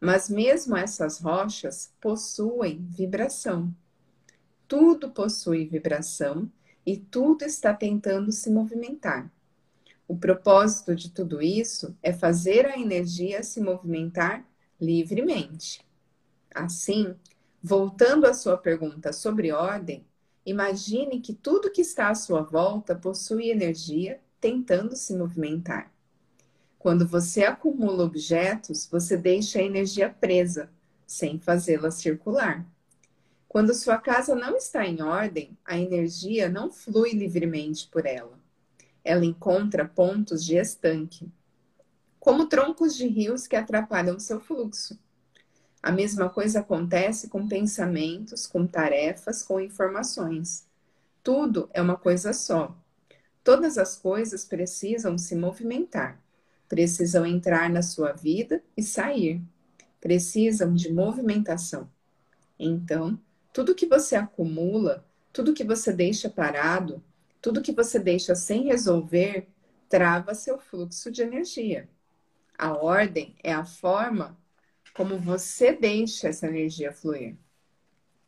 [0.00, 3.74] Mas mesmo essas rochas possuem vibração.
[4.66, 6.50] Tudo possui vibração
[6.84, 9.30] e tudo está tentando se movimentar.
[10.06, 14.46] O propósito de tudo isso é fazer a energia se movimentar
[14.80, 15.83] livremente.
[16.54, 17.16] Assim,
[17.60, 20.06] voltando à sua pergunta sobre ordem,
[20.46, 25.92] imagine que tudo que está à sua volta possui energia tentando se movimentar.
[26.78, 30.70] Quando você acumula objetos, você deixa a energia presa,
[31.06, 32.64] sem fazê-la circular.
[33.48, 38.38] Quando sua casa não está em ordem, a energia não flui livremente por ela.
[39.02, 41.32] Ela encontra pontos de estanque,
[42.20, 44.98] como troncos de rios que atrapalham seu fluxo.
[45.84, 50.66] A mesma coisa acontece com pensamentos, com tarefas, com informações.
[51.22, 52.74] Tudo é uma coisa só.
[53.44, 56.18] Todas as coisas precisam se movimentar,
[56.70, 59.42] precisam entrar na sua vida e sair,
[60.00, 61.86] precisam de movimentação.
[62.58, 63.20] Então,
[63.52, 67.04] tudo que você acumula, tudo que você deixa parado,
[67.42, 69.48] tudo que você deixa sem resolver,
[69.86, 71.90] trava seu fluxo de energia.
[72.56, 74.42] A ordem é a forma
[74.94, 77.36] como você deixa essa energia fluir.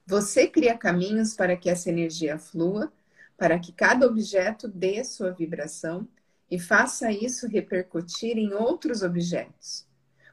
[0.04, 2.92] Você cria caminhos para que essa energia flua,
[3.36, 6.06] para que cada objeto dê sua vibração
[6.50, 9.86] e faça isso repercutir em outros objetos.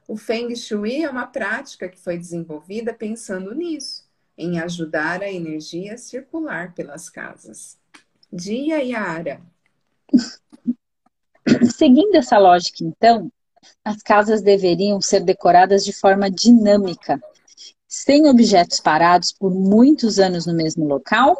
[0.08, 4.04] O Feng Shui é uma prática que foi desenvolvida pensando nisso
[4.38, 7.78] em ajudar a energia a circular pelas casas.
[8.32, 9.42] Dia Yara.
[11.76, 13.32] Seguindo essa lógica, então,
[13.84, 17.22] as casas deveriam ser decoradas de forma dinâmica,
[17.88, 21.40] sem objetos parados por muitos anos no mesmo local?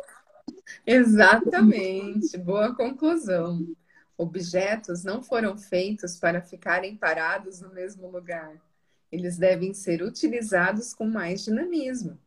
[0.86, 3.66] Exatamente, boa conclusão.
[4.18, 8.56] Objetos não foram feitos para ficarem parados no mesmo lugar.
[9.12, 12.18] Eles devem ser utilizados com mais dinamismo.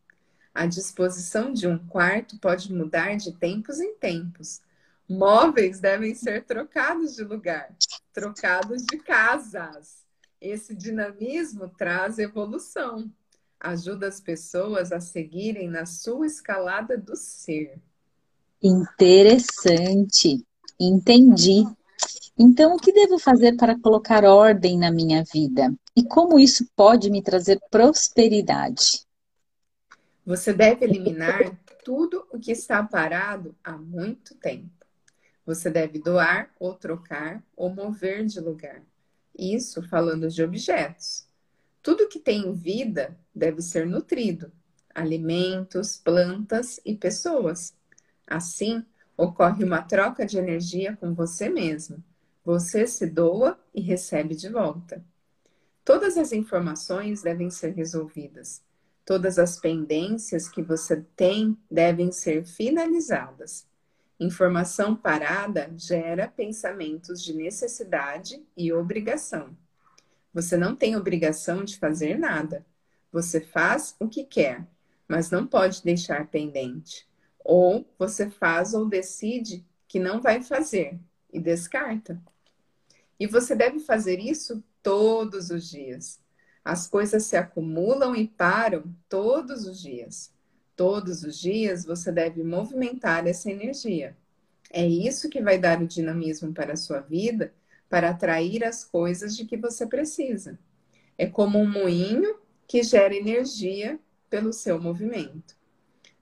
[0.55, 4.61] A disposição de um quarto pode mudar de tempos em tempos.
[5.09, 7.74] Móveis devem ser trocados de lugar,
[8.12, 10.04] trocados de casas.
[10.40, 13.11] Esse dinamismo traz evolução,
[13.59, 17.80] ajuda as pessoas a seguirem na sua escalada do ser.
[18.62, 20.44] Interessante,
[20.78, 21.64] entendi.
[22.38, 25.72] Então, o que devo fazer para colocar ordem na minha vida?
[25.96, 29.07] E como isso pode me trazer prosperidade?
[30.24, 34.76] Você deve eliminar tudo o que está parado há muito tempo.
[35.47, 38.82] Você deve doar ou trocar ou mover de lugar.
[39.38, 41.26] Isso falando de objetos.
[41.80, 44.51] Tudo que tem vida deve ser nutrido:
[44.92, 47.74] alimentos, plantas e pessoas.
[48.26, 48.84] Assim,
[49.16, 52.03] ocorre uma troca de energia com você mesmo.
[52.44, 55.05] Você se doa e recebe de volta.
[55.84, 58.62] Todas as informações devem ser resolvidas.
[59.05, 63.64] Todas as pendências que você tem devem ser finalizadas.
[64.19, 69.55] Informação parada gera pensamentos de necessidade e obrigação.
[70.33, 72.64] Você não tem obrigação de fazer nada.
[73.12, 74.67] Você faz o que quer,
[75.07, 77.07] mas não pode deixar pendente.
[77.45, 80.99] Ou você faz ou decide que não vai fazer
[81.33, 82.21] e descarta.
[83.21, 86.21] E você deve fazer isso todos os dias.
[86.64, 90.36] As coisas se acumulam e param todos os dias.
[90.77, 94.14] Todos os dias você deve movimentar essa energia.
[94.70, 97.55] É isso que vai dar o dinamismo para a sua vida,
[97.89, 100.59] para atrair as coisas de que você precisa.
[101.16, 102.37] É como um moinho
[102.68, 103.99] que gera energia
[104.29, 105.57] pelo seu movimento.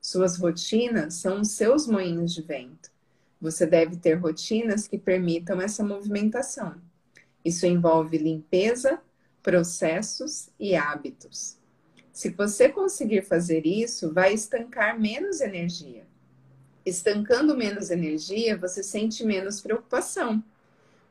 [0.00, 2.92] Suas rotinas são os seus moinhos de vento.
[3.40, 6.80] Você deve ter rotinas que permitam essa movimentação.
[7.44, 9.00] Isso envolve limpeza,
[9.42, 11.58] processos e hábitos.
[12.14, 16.06] Se você conseguir fazer isso, vai estancar menos energia.
[16.86, 20.40] Estancando menos energia, você sente menos preocupação.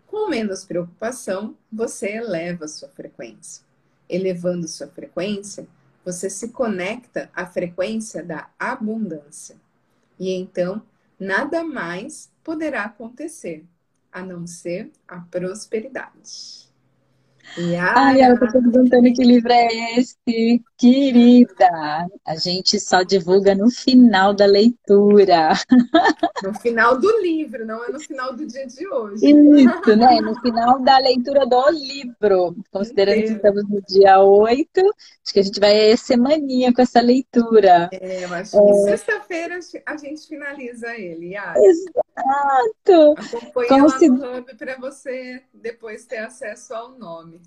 [0.08, 3.66] Com menos preocupação, você eleva sua frequência.
[4.08, 5.68] Elevando sua frequência,
[6.06, 9.58] você se conecta à frequência da abundância.
[10.18, 10.82] E então,
[11.20, 13.66] nada mais poderá acontecer
[14.10, 16.63] a não ser a prosperidade.
[17.80, 22.08] Ai, ela tá perguntando que livro é esse, querida.
[22.26, 25.54] A gente só divulga no final da leitura.
[26.44, 29.26] No final do livro, não é no final do dia de hoje.
[29.26, 30.20] Isso, né?
[30.22, 32.56] No final da leitura do livro.
[32.72, 33.30] Considerando Entendo.
[33.30, 37.90] que estamos no dia 8, acho que a gente vai semaninha com essa leitura.
[37.94, 38.98] É, eu acho que é...
[38.98, 41.60] sexta-feira a gente finaliza ele, Yara.
[42.16, 43.16] Exato!
[43.18, 44.10] Acompanha Como lá se...
[44.10, 47.42] no Hub para você depois ter acesso ao nome.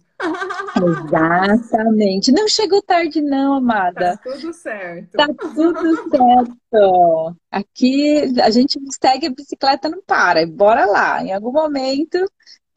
[1.06, 2.32] Exatamente.
[2.32, 4.16] Não chegou tarde, não, amada.
[4.16, 5.12] Tá tudo certo.
[5.12, 7.36] Tá tudo certo.
[7.50, 10.46] Aqui a gente segue a bicicleta, não para.
[10.46, 11.22] Bora lá.
[11.22, 12.18] Em algum momento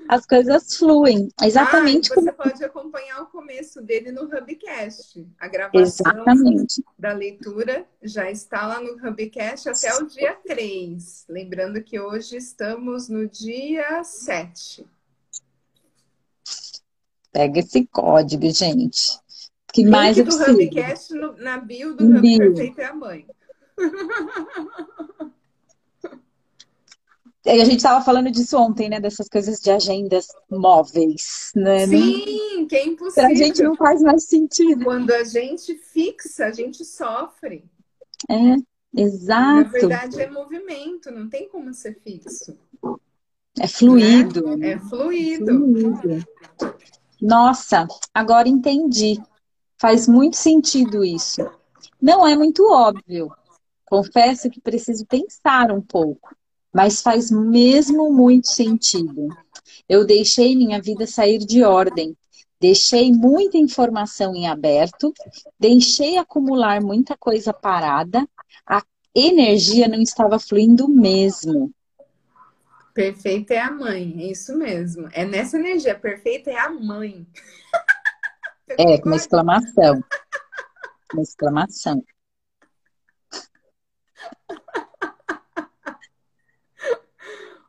[0.10, 1.30] as coisas fluem.
[1.40, 2.12] Exatamente.
[2.12, 2.50] Ah, você como...
[2.50, 5.24] pode acompanhar o começo dele no Hubcast.
[5.40, 6.84] A gravação Exatamente.
[6.98, 11.26] da leitura já está lá no Hubcast até o dia 3.
[11.30, 14.84] Lembrando que hoje estamos no dia 7.
[17.32, 19.20] Pega esse código, gente.
[19.72, 23.28] Que Link mais do Hubcast na bio do Hub Perfeito é a mãe.
[27.46, 29.00] A gente estava falando disso ontem, né?
[29.00, 31.88] Dessas coisas de agendas móveis, né?
[31.88, 33.24] Sim, que é impossível.
[33.24, 34.84] Pra gente não faz mais sentido.
[34.84, 37.64] Quando a gente fixa, a gente sofre.
[38.30, 38.56] É,
[39.02, 39.64] exato.
[39.64, 42.58] Na verdade, é movimento, não tem como ser fixo.
[43.58, 44.58] É fluido.
[44.58, 44.72] Né?
[44.72, 45.52] É fluido.
[45.52, 46.28] É fluido.
[47.22, 49.18] Nossa, agora entendi.
[49.78, 51.50] Faz muito sentido isso.
[52.02, 53.32] Não é muito óbvio.
[53.86, 56.36] Confesso que preciso pensar um pouco,
[56.74, 59.28] mas faz mesmo muito sentido.
[59.88, 62.16] Eu deixei minha vida sair de ordem.
[62.62, 65.14] Deixei muita informação em aberto,
[65.58, 68.28] deixei acumular muita coisa parada,
[68.68, 68.84] a
[69.16, 71.74] energia não estava fluindo mesmo.
[72.94, 75.08] Perfeita é a mãe, é isso mesmo.
[75.14, 77.26] É nessa energia, perfeita é a mãe.
[78.78, 80.04] é, com uma exclamação.
[81.14, 82.04] Uma exclamação.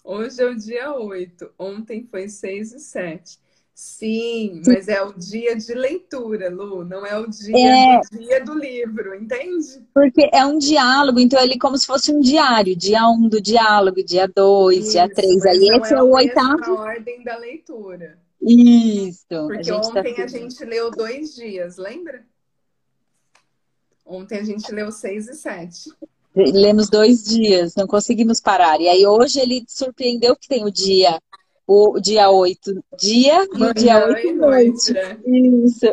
[0.04, 1.50] Hoje é o dia 8.
[1.58, 3.38] Ontem foi 6 e 7.
[3.72, 8.00] Sim, mas é o dia de leitura, Lu, não é o dia, é...
[8.00, 9.82] do, dia do livro, entende?
[9.94, 13.26] Porque é um diálogo, então ele é como se fosse um diário, dia 1 um
[13.26, 16.62] do diálogo, dia 2, dia 3, aí esse é, é o oitavo.
[16.62, 18.18] a ordem da leitura.
[18.42, 19.24] Isso.
[19.28, 20.24] Porque a tá ontem tá...
[20.24, 22.22] a gente leu dois dias, lembra?
[24.04, 25.90] Ontem a gente leu 6 e 7.
[26.34, 28.80] Lemos dois dias, não conseguimos parar.
[28.80, 31.20] E aí hoje ele surpreendeu que tem o dia,
[31.66, 34.92] o dia 8 dia e o dia 8 noite.
[34.92, 35.18] Né?
[35.64, 35.86] Isso.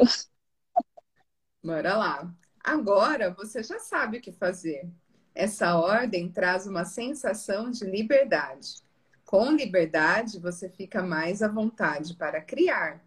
[1.63, 2.33] Bora lá.
[2.63, 4.87] Agora você já sabe o que fazer.
[5.33, 8.75] Essa ordem traz uma sensação de liberdade.
[9.25, 13.03] Com liberdade, você fica mais à vontade para criar.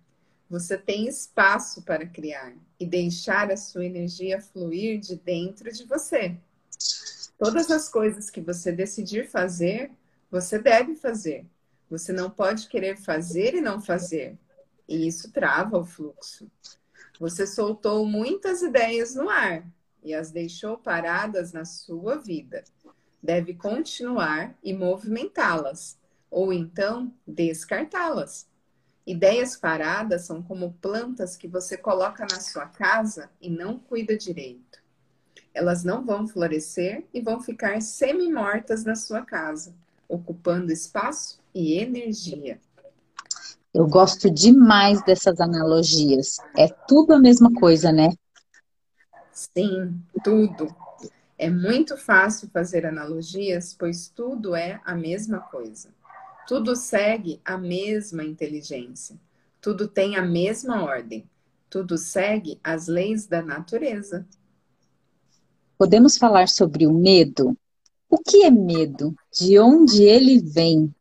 [0.49, 6.37] Você tem espaço para criar e deixar a sua energia fluir de dentro de você.
[7.41, 9.91] Todas as coisas que você decidir fazer,
[10.31, 11.47] você deve fazer.
[11.89, 14.37] Você não pode querer fazer e não fazer.
[14.87, 16.51] E isso trava o fluxo.
[17.19, 19.67] Você soltou muitas ideias no ar
[20.05, 22.63] e as deixou paradas na sua vida.
[23.23, 25.99] Deve continuar e movimentá-las,
[26.31, 28.47] ou então descartá-las.
[29.07, 34.70] Ideias paradas são como plantas que você coloca na sua casa e não cuida direito
[35.55, 39.75] elas não vão florescer e vão ficar semi-mortas na sua casa,
[40.09, 42.61] ocupando espaço e energia.
[43.73, 46.39] Eu gosto demais dessas analogias.
[46.57, 48.11] É tudo a mesma coisa, né?
[49.33, 50.75] Sim, tudo.
[51.39, 55.89] É muito fácil fazer analogias, pois tudo é a mesma coisa.
[56.47, 59.17] Tudo segue a mesma inteligência.
[59.61, 61.25] Tudo tem a mesma ordem.
[61.71, 64.27] Tudo segue as leis da natureza.
[65.81, 67.57] Podemos falar sobre o medo?
[68.07, 69.15] O que é medo?
[69.33, 70.95] De onde ele vem?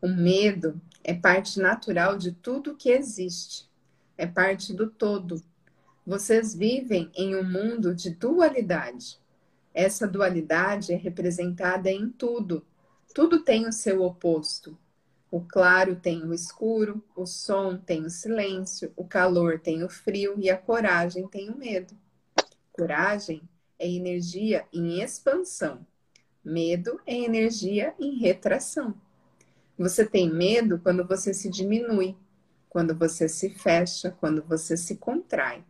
[0.00, 3.68] O medo é parte natural de tudo que existe.
[4.16, 5.42] É parte do todo.
[6.06, 9.18] Vocês vivem em um mundo de dualidade.
[9.74, 12.64] Essa dualidade é representada em tudo.
[13.14, 14.78] Tudo tem o seu oposto.
[15.30, 20.36] O claro tem o escuro, o som tem o silêncio, o calor tem o frio
[20.38, 21.94] e a coragem tem o medo.
[22.72, 23.42] Coragem
[23.78, 25.86] é energia em expansão.
[26.42, 28.94] Medo é energia em retração.
[29.78, 32.16] Você tem medo quando você se diminui,
[32.68, 35.62] quando você se fecha, quando você se contrai.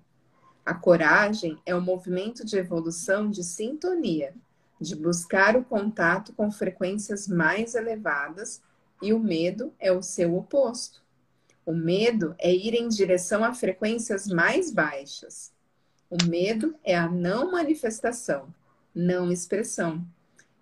[0.64, 4.32] A coragem é o um movimento de evolução de sintonia,
[4.80, 8.62] de buscar o contato com frequências mais elevadas,
[9.03, 11.03] e o medo é o seu oposto.
[11.66, 15.53] O medo é ir em direção a frequências mais baixas.
[16.12, 18.54] O medo é a não manifestação,
[18.94, 20.06] não expressão.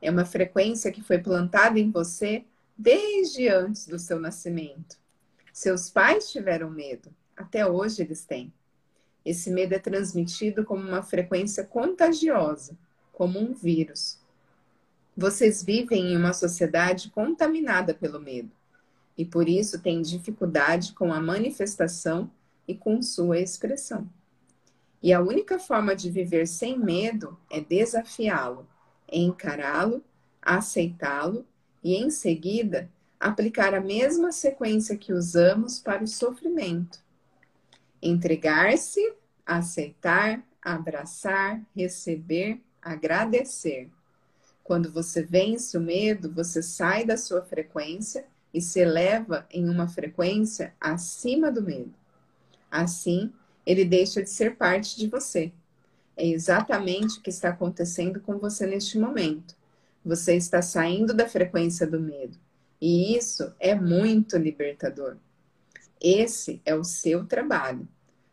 [0.00, 2.44] É uma frequência que foi plantada em você
[2.78, 4.96] desde antes do seu nascimento.
[5.52, 8.52] Seus pais tiveram medo, até hoje eles têm.
[9.24, 12.78] Esse medo é transmitido como uma frequência contagiosa,
[13.12, 14.20] como um vírus.
[15.16, 18.52] Vocês vivem em uma sociedade contaminada pelo medo
[19.18, 22.30] e por isso têm dificuldade com a manifestação
[22.68, 24.08] e com sua expressão.
[25.02, 28.66] E a única forma de viver sem medo é desafiá-lo,
[29.10, 30.04] encará-lo,
[30.42, 31.46] aceitá-lo
[31.82, 36.98] e, em seguida, aplicar a mesma sequência que usamos para o sofrimento.
[38.02, 43.90] Entregar-se, aceitar, abraçar, receber, agradecer.
[44.62, 49.88] Quando você vence o medo, você sai da sua frequência e se eleva em uma
[49.88, 51.94] frequência acima do medo.
[52.70, 53.32] Assim,
[53.64, 55.52] ele deixa de ser parte de você.
[56.16, 59.54] É exatamente o que está acontecendo com você neste momento.
[60.04, 62.36] Você está saindo da frequência do medo.
[62.80, 65.16] E isso é muito libertador.
[66.00, 67.86] Esse é o seu trabalho.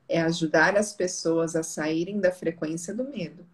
[0.07, 3.45] É ajudar as pessoas a saírem da frequência do medo.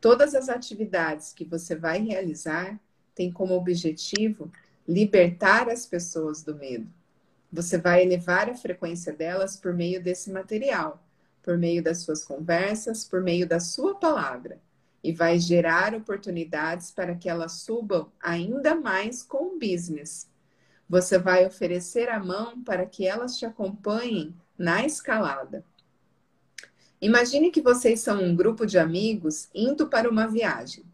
[0.00, 2.80] Todas as atividades que você vai realizar
[3.14, 4.50] têm como objetivo
[4.86, 6.88] libertar as pessoas do medo.
[7.52, 11.04] Você vai elevar a frequência delas por meio desse material,
[11.42, 14.58] por meio das suas conversas, por meio da sua palavra.
[15.04, 20.30] E vai gerar oportunidades para que elas subam ainda mais com o business.
[20.88, 25.64] Você vai oferecer a mão para que elas te acompanhem na escalada.
[27.02, 30.84] Imagine que vocês são um grupo de amigos indo para uma viagem.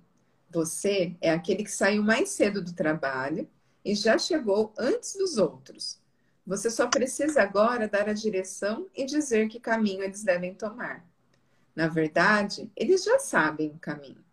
[0.50, 3.48] Você é aquele que saiu mais cedo do trabalho
[3.84, 6.00] e já chegou antes dos outros.
[6.49, 11.05] Você só precisa agora dar a direção e dizer que caminho eles devem tomar.
[11.76, 14.24] Na verdade, eles já sabem o caminho,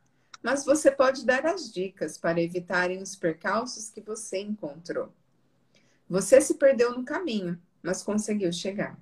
[0.42, 5.12] mas você pode dar as dicas para evitarem os percalços que você encontrou.
[6.08, 8.98] Você se perdeu no caminho, mas conseguiu chegar.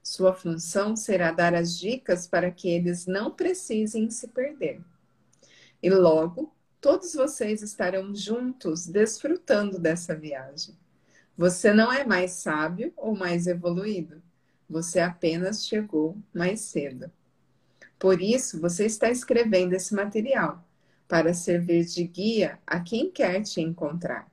[0.00, 4.80] Sua função será dar as dicas para que eles não precisem se perder.
[5.82, 10.76] E logo, todos vocês estarão juntos desfrutando dessa viagem.
[11.36, 14.22] Você não é mais sábio ou mais evoluído.
[14.68, 17.10] Você apenas chegou mais cedo.
[17.98, 20.64] Por isso, você está escrevendo esse material
[21.06, 24.30] para servir de guia a quem quer te encontrar,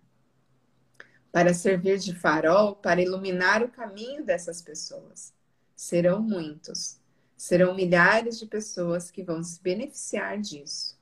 [1.32, 5.34] para servir de farol para iluminar o caminho dessas pessoas.
[5.76, 7.00] Serão muitos,
[7.38, 10.98] serão milhares de pessoas que vão se beneficiar disso.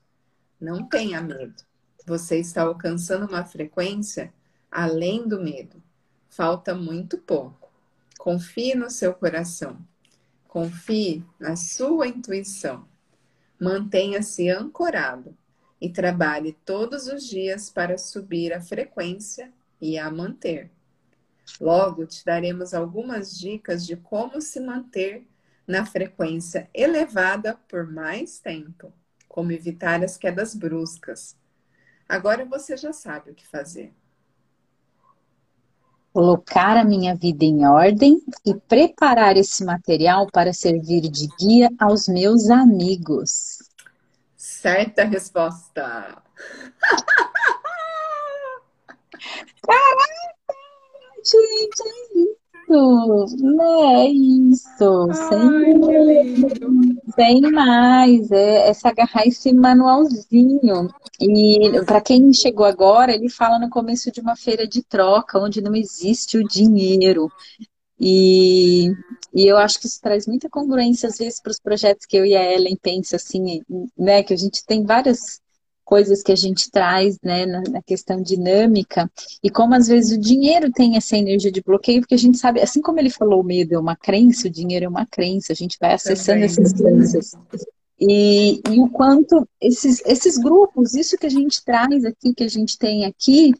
[0.59, 1.63] Não tenha medo.
[2.05, 4.33] Você está alcançando uma frequência
[4.69, 5.81] além do medo.
[6.31, 7.69] Falta muito pouco.
[8.17, 9.77] Confie no seu coração.
[10.47, 12.87] Confie na sua intuição.
[13.59, 15.37] Mantenha-se ancorado
[15.79, 19.51] e trabalhe todos os dias para subir a frequência
[19.81, 20.71] e a manter.
[21.59, 25.27] Logo, te daremos algumas dicas de como se manter
[25.67, 28.93] na frequência elevada por mais tempo,
[29.27, 31.35] como evitar as quedas bruscas.
[32.07, 33.93] Agora você já sabe o que fazer.
[36.13, 42.07] Colocar a minha vida em ordem e preparar esse material para servir de guia aos
[42.07, 43.59] meus amigos.
[44.35, 46.21] Certa resposta.
[49.61, 50.55] Caraca,
[51.23, 52.41] gente, é isso.
[53.41, 55.07] Não é isso.
[55.09, 55.81] Ai, sem,
[57.13, 58.31] sem mais.
[58.31, 60.89] É, é se agarrar esse manualzinho.
[61.19, 65.61] E para quem chegou agora, ele fala no começo de uma feira de troca, onde
[65.61, 67.31] não existe o dinheiro.
[67.99, 68.91] E,
[69.33, 72.25] e eu acho que isso traz muita congruência, às vezes, para os projetos que eu
[72.25, 73.61] e a Ellen pensam, assim,
[73.97, 74.23] né?
[74.23, 75.40] Que a gente tem várias
[75.91, 79.11] coisas que a gente traz, né, na, na, questão dinâmica,
[79.43, 82.61] e como às vezes o dinheiro tem essa energia de bloqueio, porque a gente sabe,
[82.61, 85.55] assim como ele falou, o medo é uma crença, o dinheiro é uma crença, a
[85.55, 86.45] gente vai acessando Também.
[86.45, 87.31] essas crenças.
[87.99, 92.49] E, e o quanto esses, esses grupos, isso que a gente traz aqui, que a
[92.49, 93.53] gente tem aqui,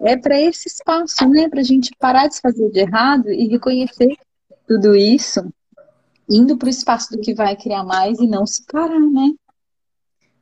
[0.00, 1.48] é para esse espaço, né?
[1.48, 4.14] Para a gente parar de se fazer de errado e reconhecer
[4.66, 5.40] tudo isso,
[6.28, 9.32] indo para o espaço do que vai criar mais e não se parar, né?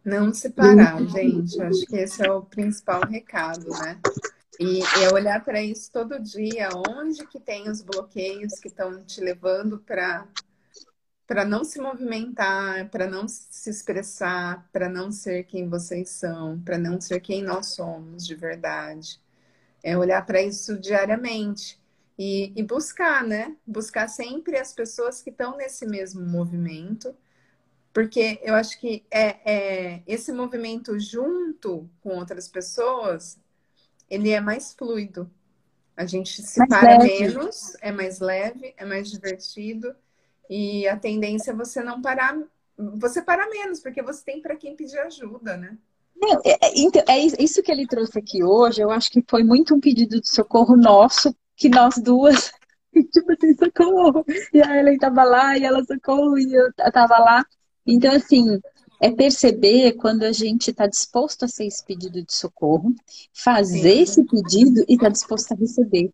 [0.06, 1.60] Não se parar, gente.
[1.60, 4.00] Acho que esse é o principal recado, né?
[4.58, 9.20] E é olhar para isso todo dia, onde que tem os bloqueios que estão te
[9.20, 10.26] levando para
[11.26, 16.78] para não se movimentar, para não se expressar, para não ser quem vocês são, para
[16.78, 19.20] não ser quem nós somos de verdade
[19.86, 21.80] é olhar para isso diariamente
[22.18, 23.56] e, e, buscar, né?
[23.64, 27.14] Buscar sempre as pessoas que estão nesse mesmo movimento,
[27.96, 33.38] porque eu acho que é, é, esse movimento junto com outras pessoas,
[34.10, 35.30] ele é mais fluido.
[35.96, 37.20] A gente se mais para leve.
[37.20, 39.96] menos, é mais leve, é mais divertido
[40.50, 42.38] e a tendência é você não parar,
[42.76, 45.78] você parar menos, porque você tem para quem pedir ajuda, né?
[46.44, 48.82] É, é, então, é isso que ele trouxe aqui hoje.
[48.82, 52.52] Eu acho que foi muito um pedido de socorro nosso, que nós duas,
[52.92, 54.22] tipo assim, socorro.
[54.52, 57.42] E a Ellen tava lá, e ela socorro, e eu tava lá.
[57.86, 58.60] Então, assim,
[59.00, 62.94] é perceber quando a gente está disposto a ser esse pedido de socorro,
[63.32, 64.02] fazer Sim.
[64.02, 66.10] esse pedido e está disposto a receber,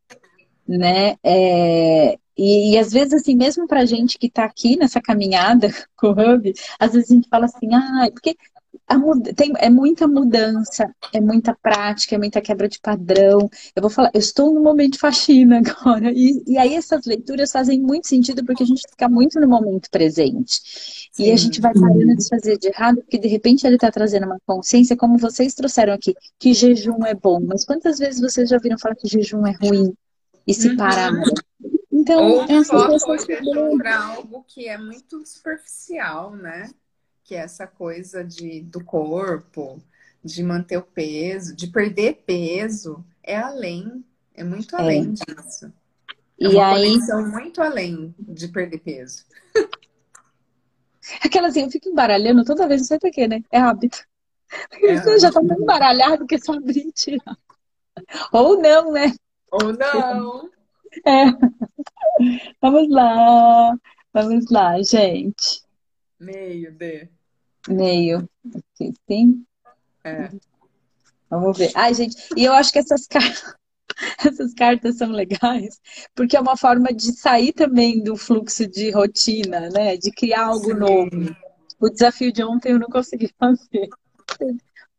[0.67, 1.17] né?
[1.23, 6.09] É, e, e, às vezes, assim, mesmo pra gente que está aqui nessa caminhada com
[6.09, 8.37] o Hub, às vezes a gente fala assim, ah, porque
[9.37, 13.49] tem, é muita mudança, é muita prática, é muita quebra de padrão.
[13.75, 16.13] Eu vou falar, eu estou no momento de faxina agora.
[16.13, 19.89] E, e aí essas leituras fazem muito sentido porque a gente fica muito no momento
[19.91, 20.61] presente.
[21.13, 21.25] Sim.
[21.25, 24.27] E a gente vai parando de fazer de errado, porque de repente ele está trazendo
[24.27, 27.41] uma consciência, como vocês trouxeram aqui, que jejum é bom.
[27.41, 29.95] Mas quantas vezes vocês já ouviram falar que jejum é ruim?
[30.47, 30.77] E se uhum.
[30.77, 31.13] parar?
[31.91, 36.69] Então, Ou é só jejum para algo que é muito superficial, né?
[37.33, 39.83] Que é essa coisa de, do corpo,
[40.23, 44.05] de manter o peso, de perder peso, é além,
[44.35, 44.79] é muito é.
[44.79, 45.33] além é.
[45.33, 45.73] disso.
[46.39, 46.99] É e aí...
[47.31, 49.25] muito além de perder peso.
[51.25, 53.43] Aquela assim, eu fico embaralhando toda vez, não sei porquê, né?
[53.51, 54.07] É hábito.
[54.71, 57.39] É Você já tá tão embaralhado que é só abrir e tirar.
[58.31, 59.11] Ou não, né?
[59.51, 60.51] Ou não.
[61.07, 61.25] É.
[62.61, 63.75] Vamos lá.
[64.13, 65.63] Vamos lá, gente.
[66.21, 67.09] Meio D.
[67.69, 68.29] Meio.
[68.47, 69.45] Aqui, sim.
[70.05, 70.31] É.
[71.31, 71.71] Vamos ver.
[71.75, 73.55] Ai, gente, e eu acho que essas cartas.
[74.25, 75.79] Essas cartas são legais,
[76.15, 79.97] porque é uma forma de sair também do fluxo de rotina, né?
[79.97, 80.79] De criar algo Sim.
[80.79, 81.37] novo.
[81.79, 83.89] O desafio de ontem eu não consegui fazer.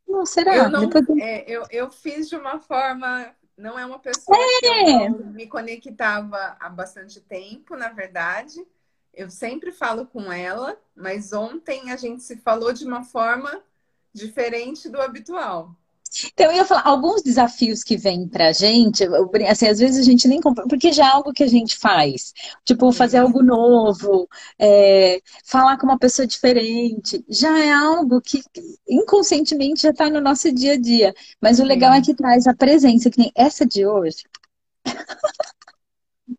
[0.07, 0.55] Não, será?
[0.55, 1.19] Eu, não, Depois...
[1.19, 3.33] é, eu, eu fiz de uma forma.
[3.57, 4.59] Não é uma pessoa é.
[4.59, 8.63] que eu me conectava há bastante tempo, na verdade.
[9.13, 13.63] Eu sempre falo com ela, mas ontem a gente se falou de uma forma
[14.13, 15.75] diferente do habitual.
[16.31, 19.03] Então, eu ia falar, alguns desafios que vêm pra gente,
[19.49, 22.33] assim, às vezes a gente nem compra, porque já é algo que a gente faz.
[22.63, 28.43] Tipo, fazer algo novo, é, falar com uma pessoa diferente, já é algo que
[28.87, 31.13] inconscientemente já está no nosso dia a dia.
[31.41, 34.23] Mas o legal é que traz a presença, que nem essa de hoje.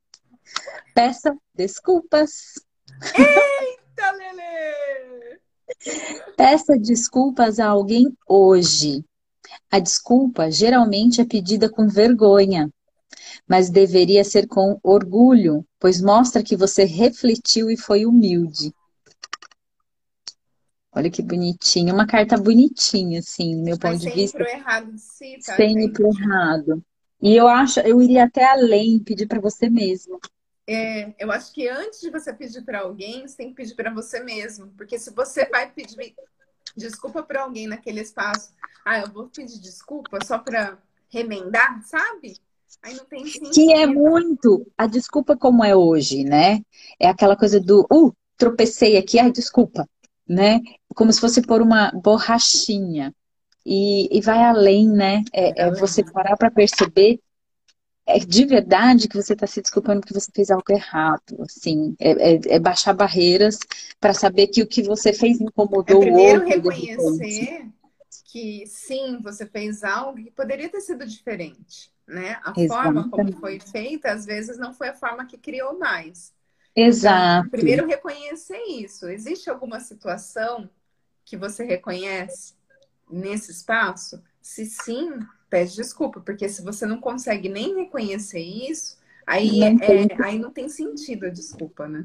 [0.95, 2.55] Peça desculpas.
[3.03, 5.41] Eita, Lele!
[6.37, 9.05] Peça desculpas a alguém hoje.
[9.71, 12.71] A desculpa geralmente é pedida com vergonha,
[13.47, 18.73] mas deveria ser com orgulho, pois mostra que você refletiu e foi humilde.
[20.97, 24.45] Olha que bonitinho, uma carta bonitinha, assim, meu ponto de vista.
[24.45, 25.57] Sem errado de si, tá?
[25.57, 26.85] Sem pro errado.
[27.21, 30.21] E eu acho, eu iria até além, pedir para você mesmo.
[30.67, 33.93] É, eu acho que antes de você pedir para alguém, você tem que pedir para
[33.93, 36.15] você mesmo, porque se você vai pedir
[36.77, 38.53] desculpa para alguém naquele espaço.
[38.85, 42.37] Ah, eu vou pedir desculpa só para remendar, sabe?
[42.83, 43.51] Aí não tem sentido.
[43.53, 46.61] Que é muito a desculpa como é hoje, né?
[46.99, 49.89] É aquela coisa do, uh, tropecei aqui, ai, desculpa,
[50.29, 50.61] né?
[50.95, 53.15] Como se fosse por uma borrachinha.
[53.65, 55.23] E, e vai além, né?
[55.33, 57.21] É, é você parar para perceber
[58.07, 62.35] é de verdade que você está se desculpando porque você fez algo errado, assim, é,
[62.35, 63.59] é, é baixar barreiras
[63.99, 66.49] para saber que o que você fez incomodou é primeiro o outro.
[66.49, 67.67] reconhecer
[68.27, 72.39] que sim, você fez algo que poderia ter sido diferente, né?
[72.45, 72.69] A Exatamente.
[72.69, 76.35] forma como foi feita, às vezes não foi a forma que criou mais.
[76.75, 77.47] Exato.
[77.47, 79.07] Então, primeiro reconhecer isso.
[79.09, 80.69] Existe alguma situação
[81.25, 82.55] que você reconhece
[83.09, 84.23] nesse espaço?
[84.43, 85.11] Se sim,
[85.55, 90.51] pede desculpa, porque se você não consegue nem reconhecer isso, aí não, é, aí não
[90.51, 92.05] tem sentido a desculpa, né?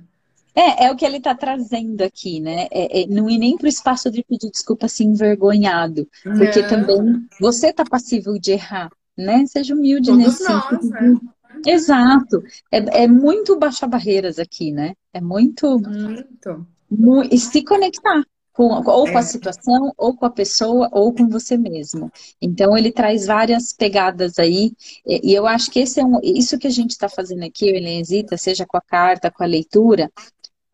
[0.53, 2.67] É, é o que ele está trazendo aqui, né?
[2.69, 6.07] É, é, não ir nem para o espaço de pedir desculpa assim, envergonhado.
[6.21, 9.43] Porque também você está passível de errar, né?
[9.47, 10.91] Seja humilde Todos nesse nós, sentido.
[10.91, 11.19] Né?
[11.65, 12.43] Exato.
[12.71, 14.93] É, é muito baixar barreiras aqui, né?
[15.11, 15.79] É muito.
[15.79, 16.67] Muito.
[16.87, 18.23] muito e se conectar
[18.59, 19.23] com, ou com a é.
[19.23, 22.11] situação, ou com a pessoa, ou com você mesmo.
[22.41, 24.73] Então ele traz várias pegadas aí,
[25.07, 27.71] e, e eu acho que esse é um, isso que a gente está fazendo aqui,
[27.71, 30.11] o Helenzita, seja com a carta, com a leitura,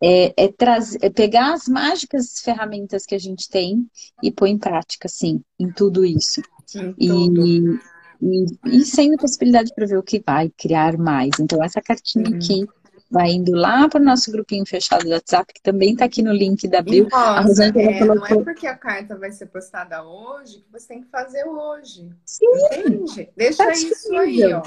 [0.02, 3.86] é, é, traz, é pegar as mágicas ferramentas que a gente tem
[4.24, 6.42] e pôr em prática, sim, em tudo isso.
[6.76, 7.80] Em e,
[8.20, 11.30] e, e, sem possibilidade para ver o que vai criar mais.
[11.40, 12.36] Então, essa cartinha uhum.
[12.36, 12.66] aqui
[13.10, 16.34] vai indo lá para o nosso grupinho fechado do WhatsApp, que também está aqui no
[16.34, 17.08] link da bio.
[17.12, 18.30] a Rosângela é, colocou...
[18.30, 22.10] Não é porque a carta vai ser postada hoje que você tem que fazer hoje.
[22.26, 22.46] Sim.
[22.46, 23.30] Entende?
[23.36, 24.64] Deixa tá isso aí, ó.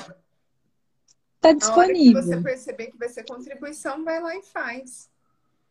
[1.36, 2.22] Está disponível.
[2.22, 5.09] Se você perceber que vai ser contribuição, vai lá e faz.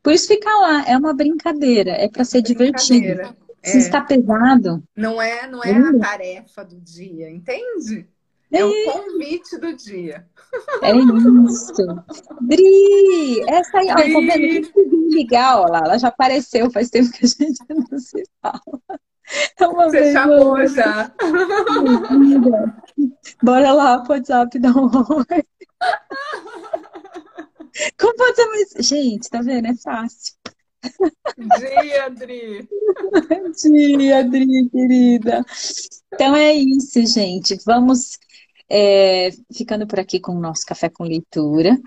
[0.01, 3.35] Por isso fica lá, é uma brincadeira, é para ser divertido.
[3.63, 3.79] Se é.
[3.79, 4.81] está pesado.
[4.95, 8.07] Não é, não é a tarefa do dia, entende?
[8.51, 10.25] É o convite do dia.
[10.81, 11.73] É isso.
[12.41, 13.43] Dri!
[13.47, 14.71] Essa aí, ó, tá vendo?
[14.71, 18.61] Que ligar, ó lá, ela já apareceu, faz tempo que a gente não se fala.
[19.59, 21.11] É uma Você chamou já.
[23.43, 25.43] Bora lá pro WhatsApp dar um oi.
[27.99, 28.69] Como pode ser mais.
[28.79, 29.67] Gente, tá vendo?
[29.67, 30.33] É fácil.
[31.37, 32.67] Dia, Adri.
[33.97, 35.45] Dia, Adri, querida.
[36.13, 37.57] Então é isso, gente.
[37.65, 38.17] Vamos
[38.69, 41.77] é, ficando por aqui com o nosso café com leitura.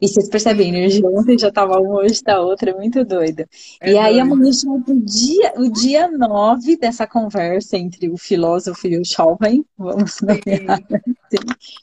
[0.00, 3.48] E vocês percebem, a energia ontem já estava uma, hoje está outra, é muito doida.
[3.80, 8.16] É e aí amanhã já é o dia, o dia 9 dessa conversa entre o
[8.16, 9.64] filósofo e o jovem.
[9.78, 10.18] Vamos,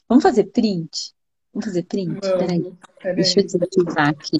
[0.08, 1.14] Vamos fazer print?
[1.52, 2.20] Vamos fazer print?
[2.20, 2.72] Vamos, peraí.
[3.00, 3.16] peraí.
[3.16, 4.38] Deixa eu desativar aqui.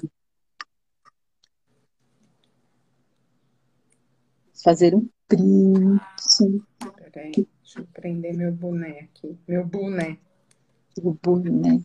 [4.65, 6.01] Fazer um print.
[7.13, 7.31] Peraí.
[7.31, 9.37] Deixa eu prender meu boné aqui.
[9.47, 10.17] Meu boné.
[11.03, 11.83] O boné.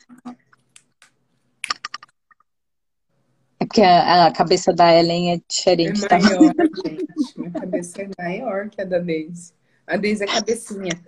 [3.58, 6.18] É porque a, a, cabeça da Ellen é diferente, é tá?
[6.18, 6.54] maior,
[6.86, 7.38] gente.
[7.38, 9.52] Minha cabeça é maior que a da Daisy.
[9.86, 11.04] A Daisy é cabecinha.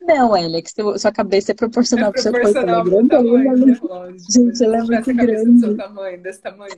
[0.00, 3.18] Não, Alex, sua cabeça é proporcional, é proporcional pro seu corpo.
[3.18, 3.80] Ela é grande.
[3.80, 5.50] Tamanho, Gente, ela é muito grande.
[5.50, 6.76] Do seu tamanho, desse tamanho.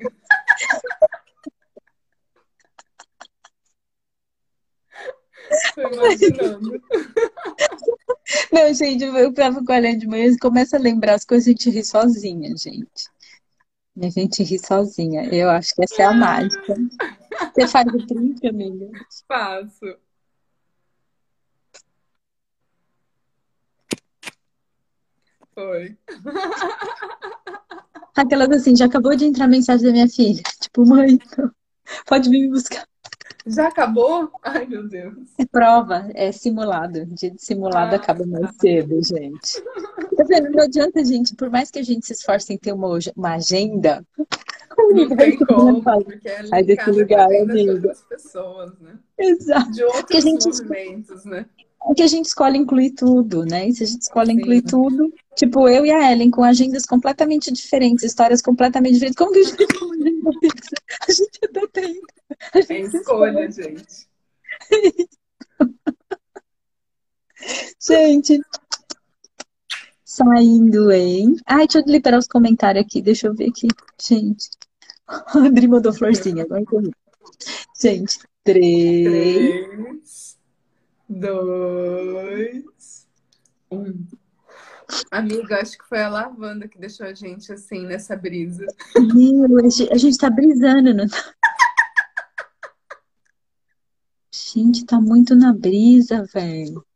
[5.74, 6.82] Tô imaginando.
[8.52, 11.46] Não, gente, eu tava com a Helena de manhã e começa a lembrar as coisas
[11.46, 13.08] a gente ri sozinha, gente.
[14.00, 15.24] A gente ri sozinha.
[15.32, 16.74] Eu acho que essa é a mágica.
[17.54, 18.90] Você faz o print, amiga?
[19.26, 19.96] Faço.
[25.54, 25.96] Foi.
[28.14, 30.42] Aquelas assim, já acabou de entrar a mensagem da minha filha.
[30.60, 31.18] Tipo, mãe,
[32.06, 32.86] pode vir me buscar.
[33.46, 34.30] Já acabou?
[34.42, 35.14] Ai, meu Deus.
[35.38, 37.06] É prova, é simulado.
[37.06, 39.62] Dia de simulado Ah, acaba mais cedo, gente.
[40.16, 40.50] Tá vendo?
[40.50, 44.04] Não adianta, gente, por mais que a gente se esforce em ter uma, uma agenda,
[44.76, 47.72] Não tem como, porque é Sai desse lugar, amiga.
[47.72, 48.98] outras pessoas, né?
[49.18, 49.70] Exato.
[49.70, 51.46] De outros gente, movimentos, né?
[51.80, 53.68] Porque a gente escolhe incluir tudo, né?
[53.68, 54.66] E se a gente escolhe incluir Sim.
[54.66, 59.40] tudo, tipo, eu e a Ellen com agendas completamente diferentes, histórias completamente diferentes, como que
[59.40, 60.50] a gente tem?
[61.08, 62.14] A gente até tenta.
[62.54, 63.52] A É gente se escolha, escolhe.
[63.52, 64.06] gente.
[67.78, 68.40] Gente,
[70.04, 71.36] saindo, hein?
[71.46, 73.02] Ai, deixa eu liberar os comentários aqui.
[73.02, 73.68] Deixa eu ver aqui.
[74.00, 74.48] Gente.
[75.06, 76.44] A Adri mandou florzinha.
[76.44, 76.76] Agora que.
[77.80, 79.66] Gente, três.
[79.82, 80.35] Três,
[81.08, 83.06] dois,
[83.70, 84.06] um.
[85.10, 88.64] Amiga, acho que foi a lavanda que deixou a gente assim nessa brisa.
[89.14, 89.58] Meu,
[89.90, 91.34] a gente- tá brisando, não tá?
[94.32, 96.86] Gente, tá muito na brisa, velho.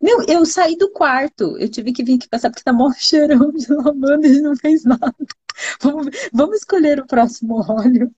[0.00, 1.56] Meu, eu saí do quarto.
[1.58, 4.84] Eu tive que vir aqui passar porque tá mó cheirão de lavanda e não fez
[4.84, 5.14] nada.
[5.80, 8.12] Vamos, vamos escolher o próximo óleo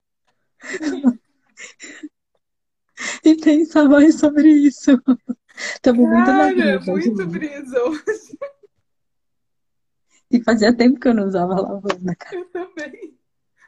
[3.23, 4.91] e pensar mais sobre isso.
[5.55, 8.37] Estamos muito na brisa, muito brisa hoje.
[10.31, 12.37] E fazia tempo que eu não usava lavanda, cara.
[12.37, 13.17] Eu também.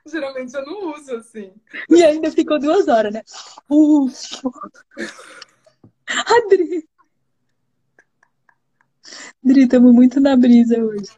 [0.05, 1.53] Geralmente eu não uso assim.
[1.89, 3.21] E ainda ficou duas horas, né?
[3.69, 4.07] Uh,
[6.07, 6.87] Adri.
[9.43, 11.11] Adri, estamos muito na brisa hoje.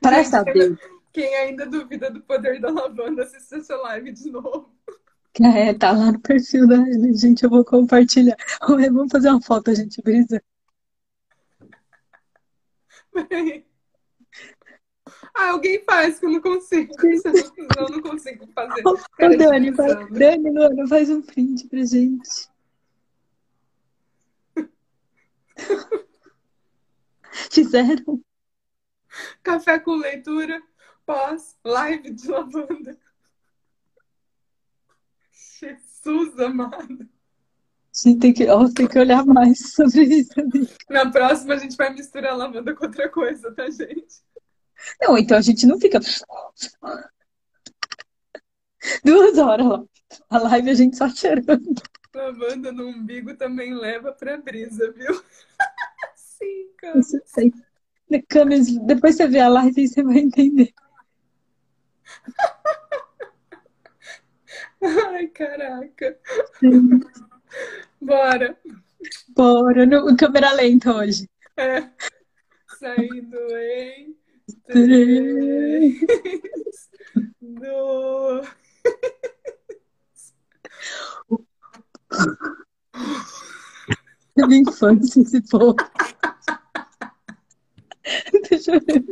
[0.00, 0.78] Para Gente, saber.
[1.12, 4.74] quem ainda duvida do poder da lavanda, assista essa live de novo.
[5.42, 7.44] É, tá lá no perfil da Ellen, gente.
[7.44, 8.36] Eu vou compartilhar.
[8.60, 10.42] Vamos fazer uma foto, a gente brisa.
[15.32, 16.92] Ah, alguém faz que eu não consigo.
[17.00, 18.82] Eu não, consigo fazer.
[18.84, 19.70] Ô, Dani.
[20.10, 22.50] Dani, Luana, faz um print pra gente.
[27.50, 28.20] Fizeram?
[29.42, 30.60] Café com leitura,
[31.06, 32.98] pós, live de lavanda.
[35.60, 37.06] Jesus amado.
[37.92, 40.32] A gente tem que, ó, tem que olhar mais sobre isso.
[40.88, 44.22] Na próxima a gente vai misturar lavanda com outra coisa, tá, gente?
[45.00, 46.00] Não, então a gente não fica
[49.04, 49.84] duas horas lá.
[50.30, 51.74] A live a gente só cheirando.
[52.14, 55.22] Lavanda no umbigo também leva pra brisa, viu?
[56.16, 57.52] Sim.
[58.08, 60.72] Na câmera, Depois você vê a live e você vai entender.
[64.82, 66.18] Ai, caraca.
[66.58, 67.00] Sim.
[68.00, 68.56] Bora.
[69.28, 71.28] Bora, no, câmera lenta hoje.
[71.56, 71.88] É.
[72.78, 74.16] Saindo em
[74.66, 76.00] Três.
[77.40, 78.48] dois.
[84.36, 85.76] Minha infância esse povo.
[88.48, 89.04] Deixa eu ver.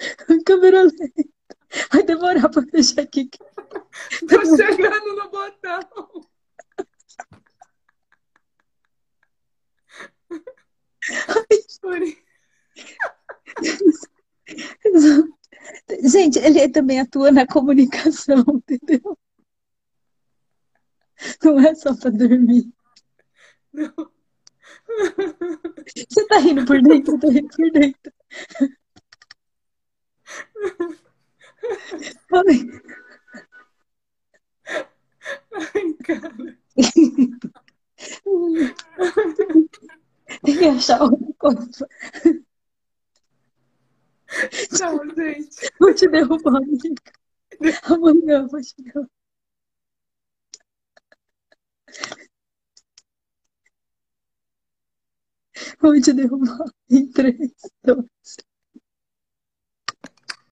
[0.46, 1.28] Câmera lenta.
[1.92, 3.30] Vai demorar pra fechar aqui.
[4.28, 6.26] Tô chegando no botão.
[16.02, 19.16] Gente, ele também atua na comunicação, entendeu?
[21.42, 22.72] Não é só pra dormir.
[23.72, 23.94] Não.
[26.08, 28.12] Você tá rindo por dentro, eu tô rindo por dentro.
[32.32, 32.58] Ai,
[35.52, 36.30] Ai, cara.
[40.42, 41.88] tem que achar alguma coisa.
[44.76, 45.70] Tchau, gente.
[45.78, 46.94] Vou te derrubar, amiga.
[47.84, 49.10] Amanhã vou te derrubar.
[55.80, 57.52] Vou te derrubar em três.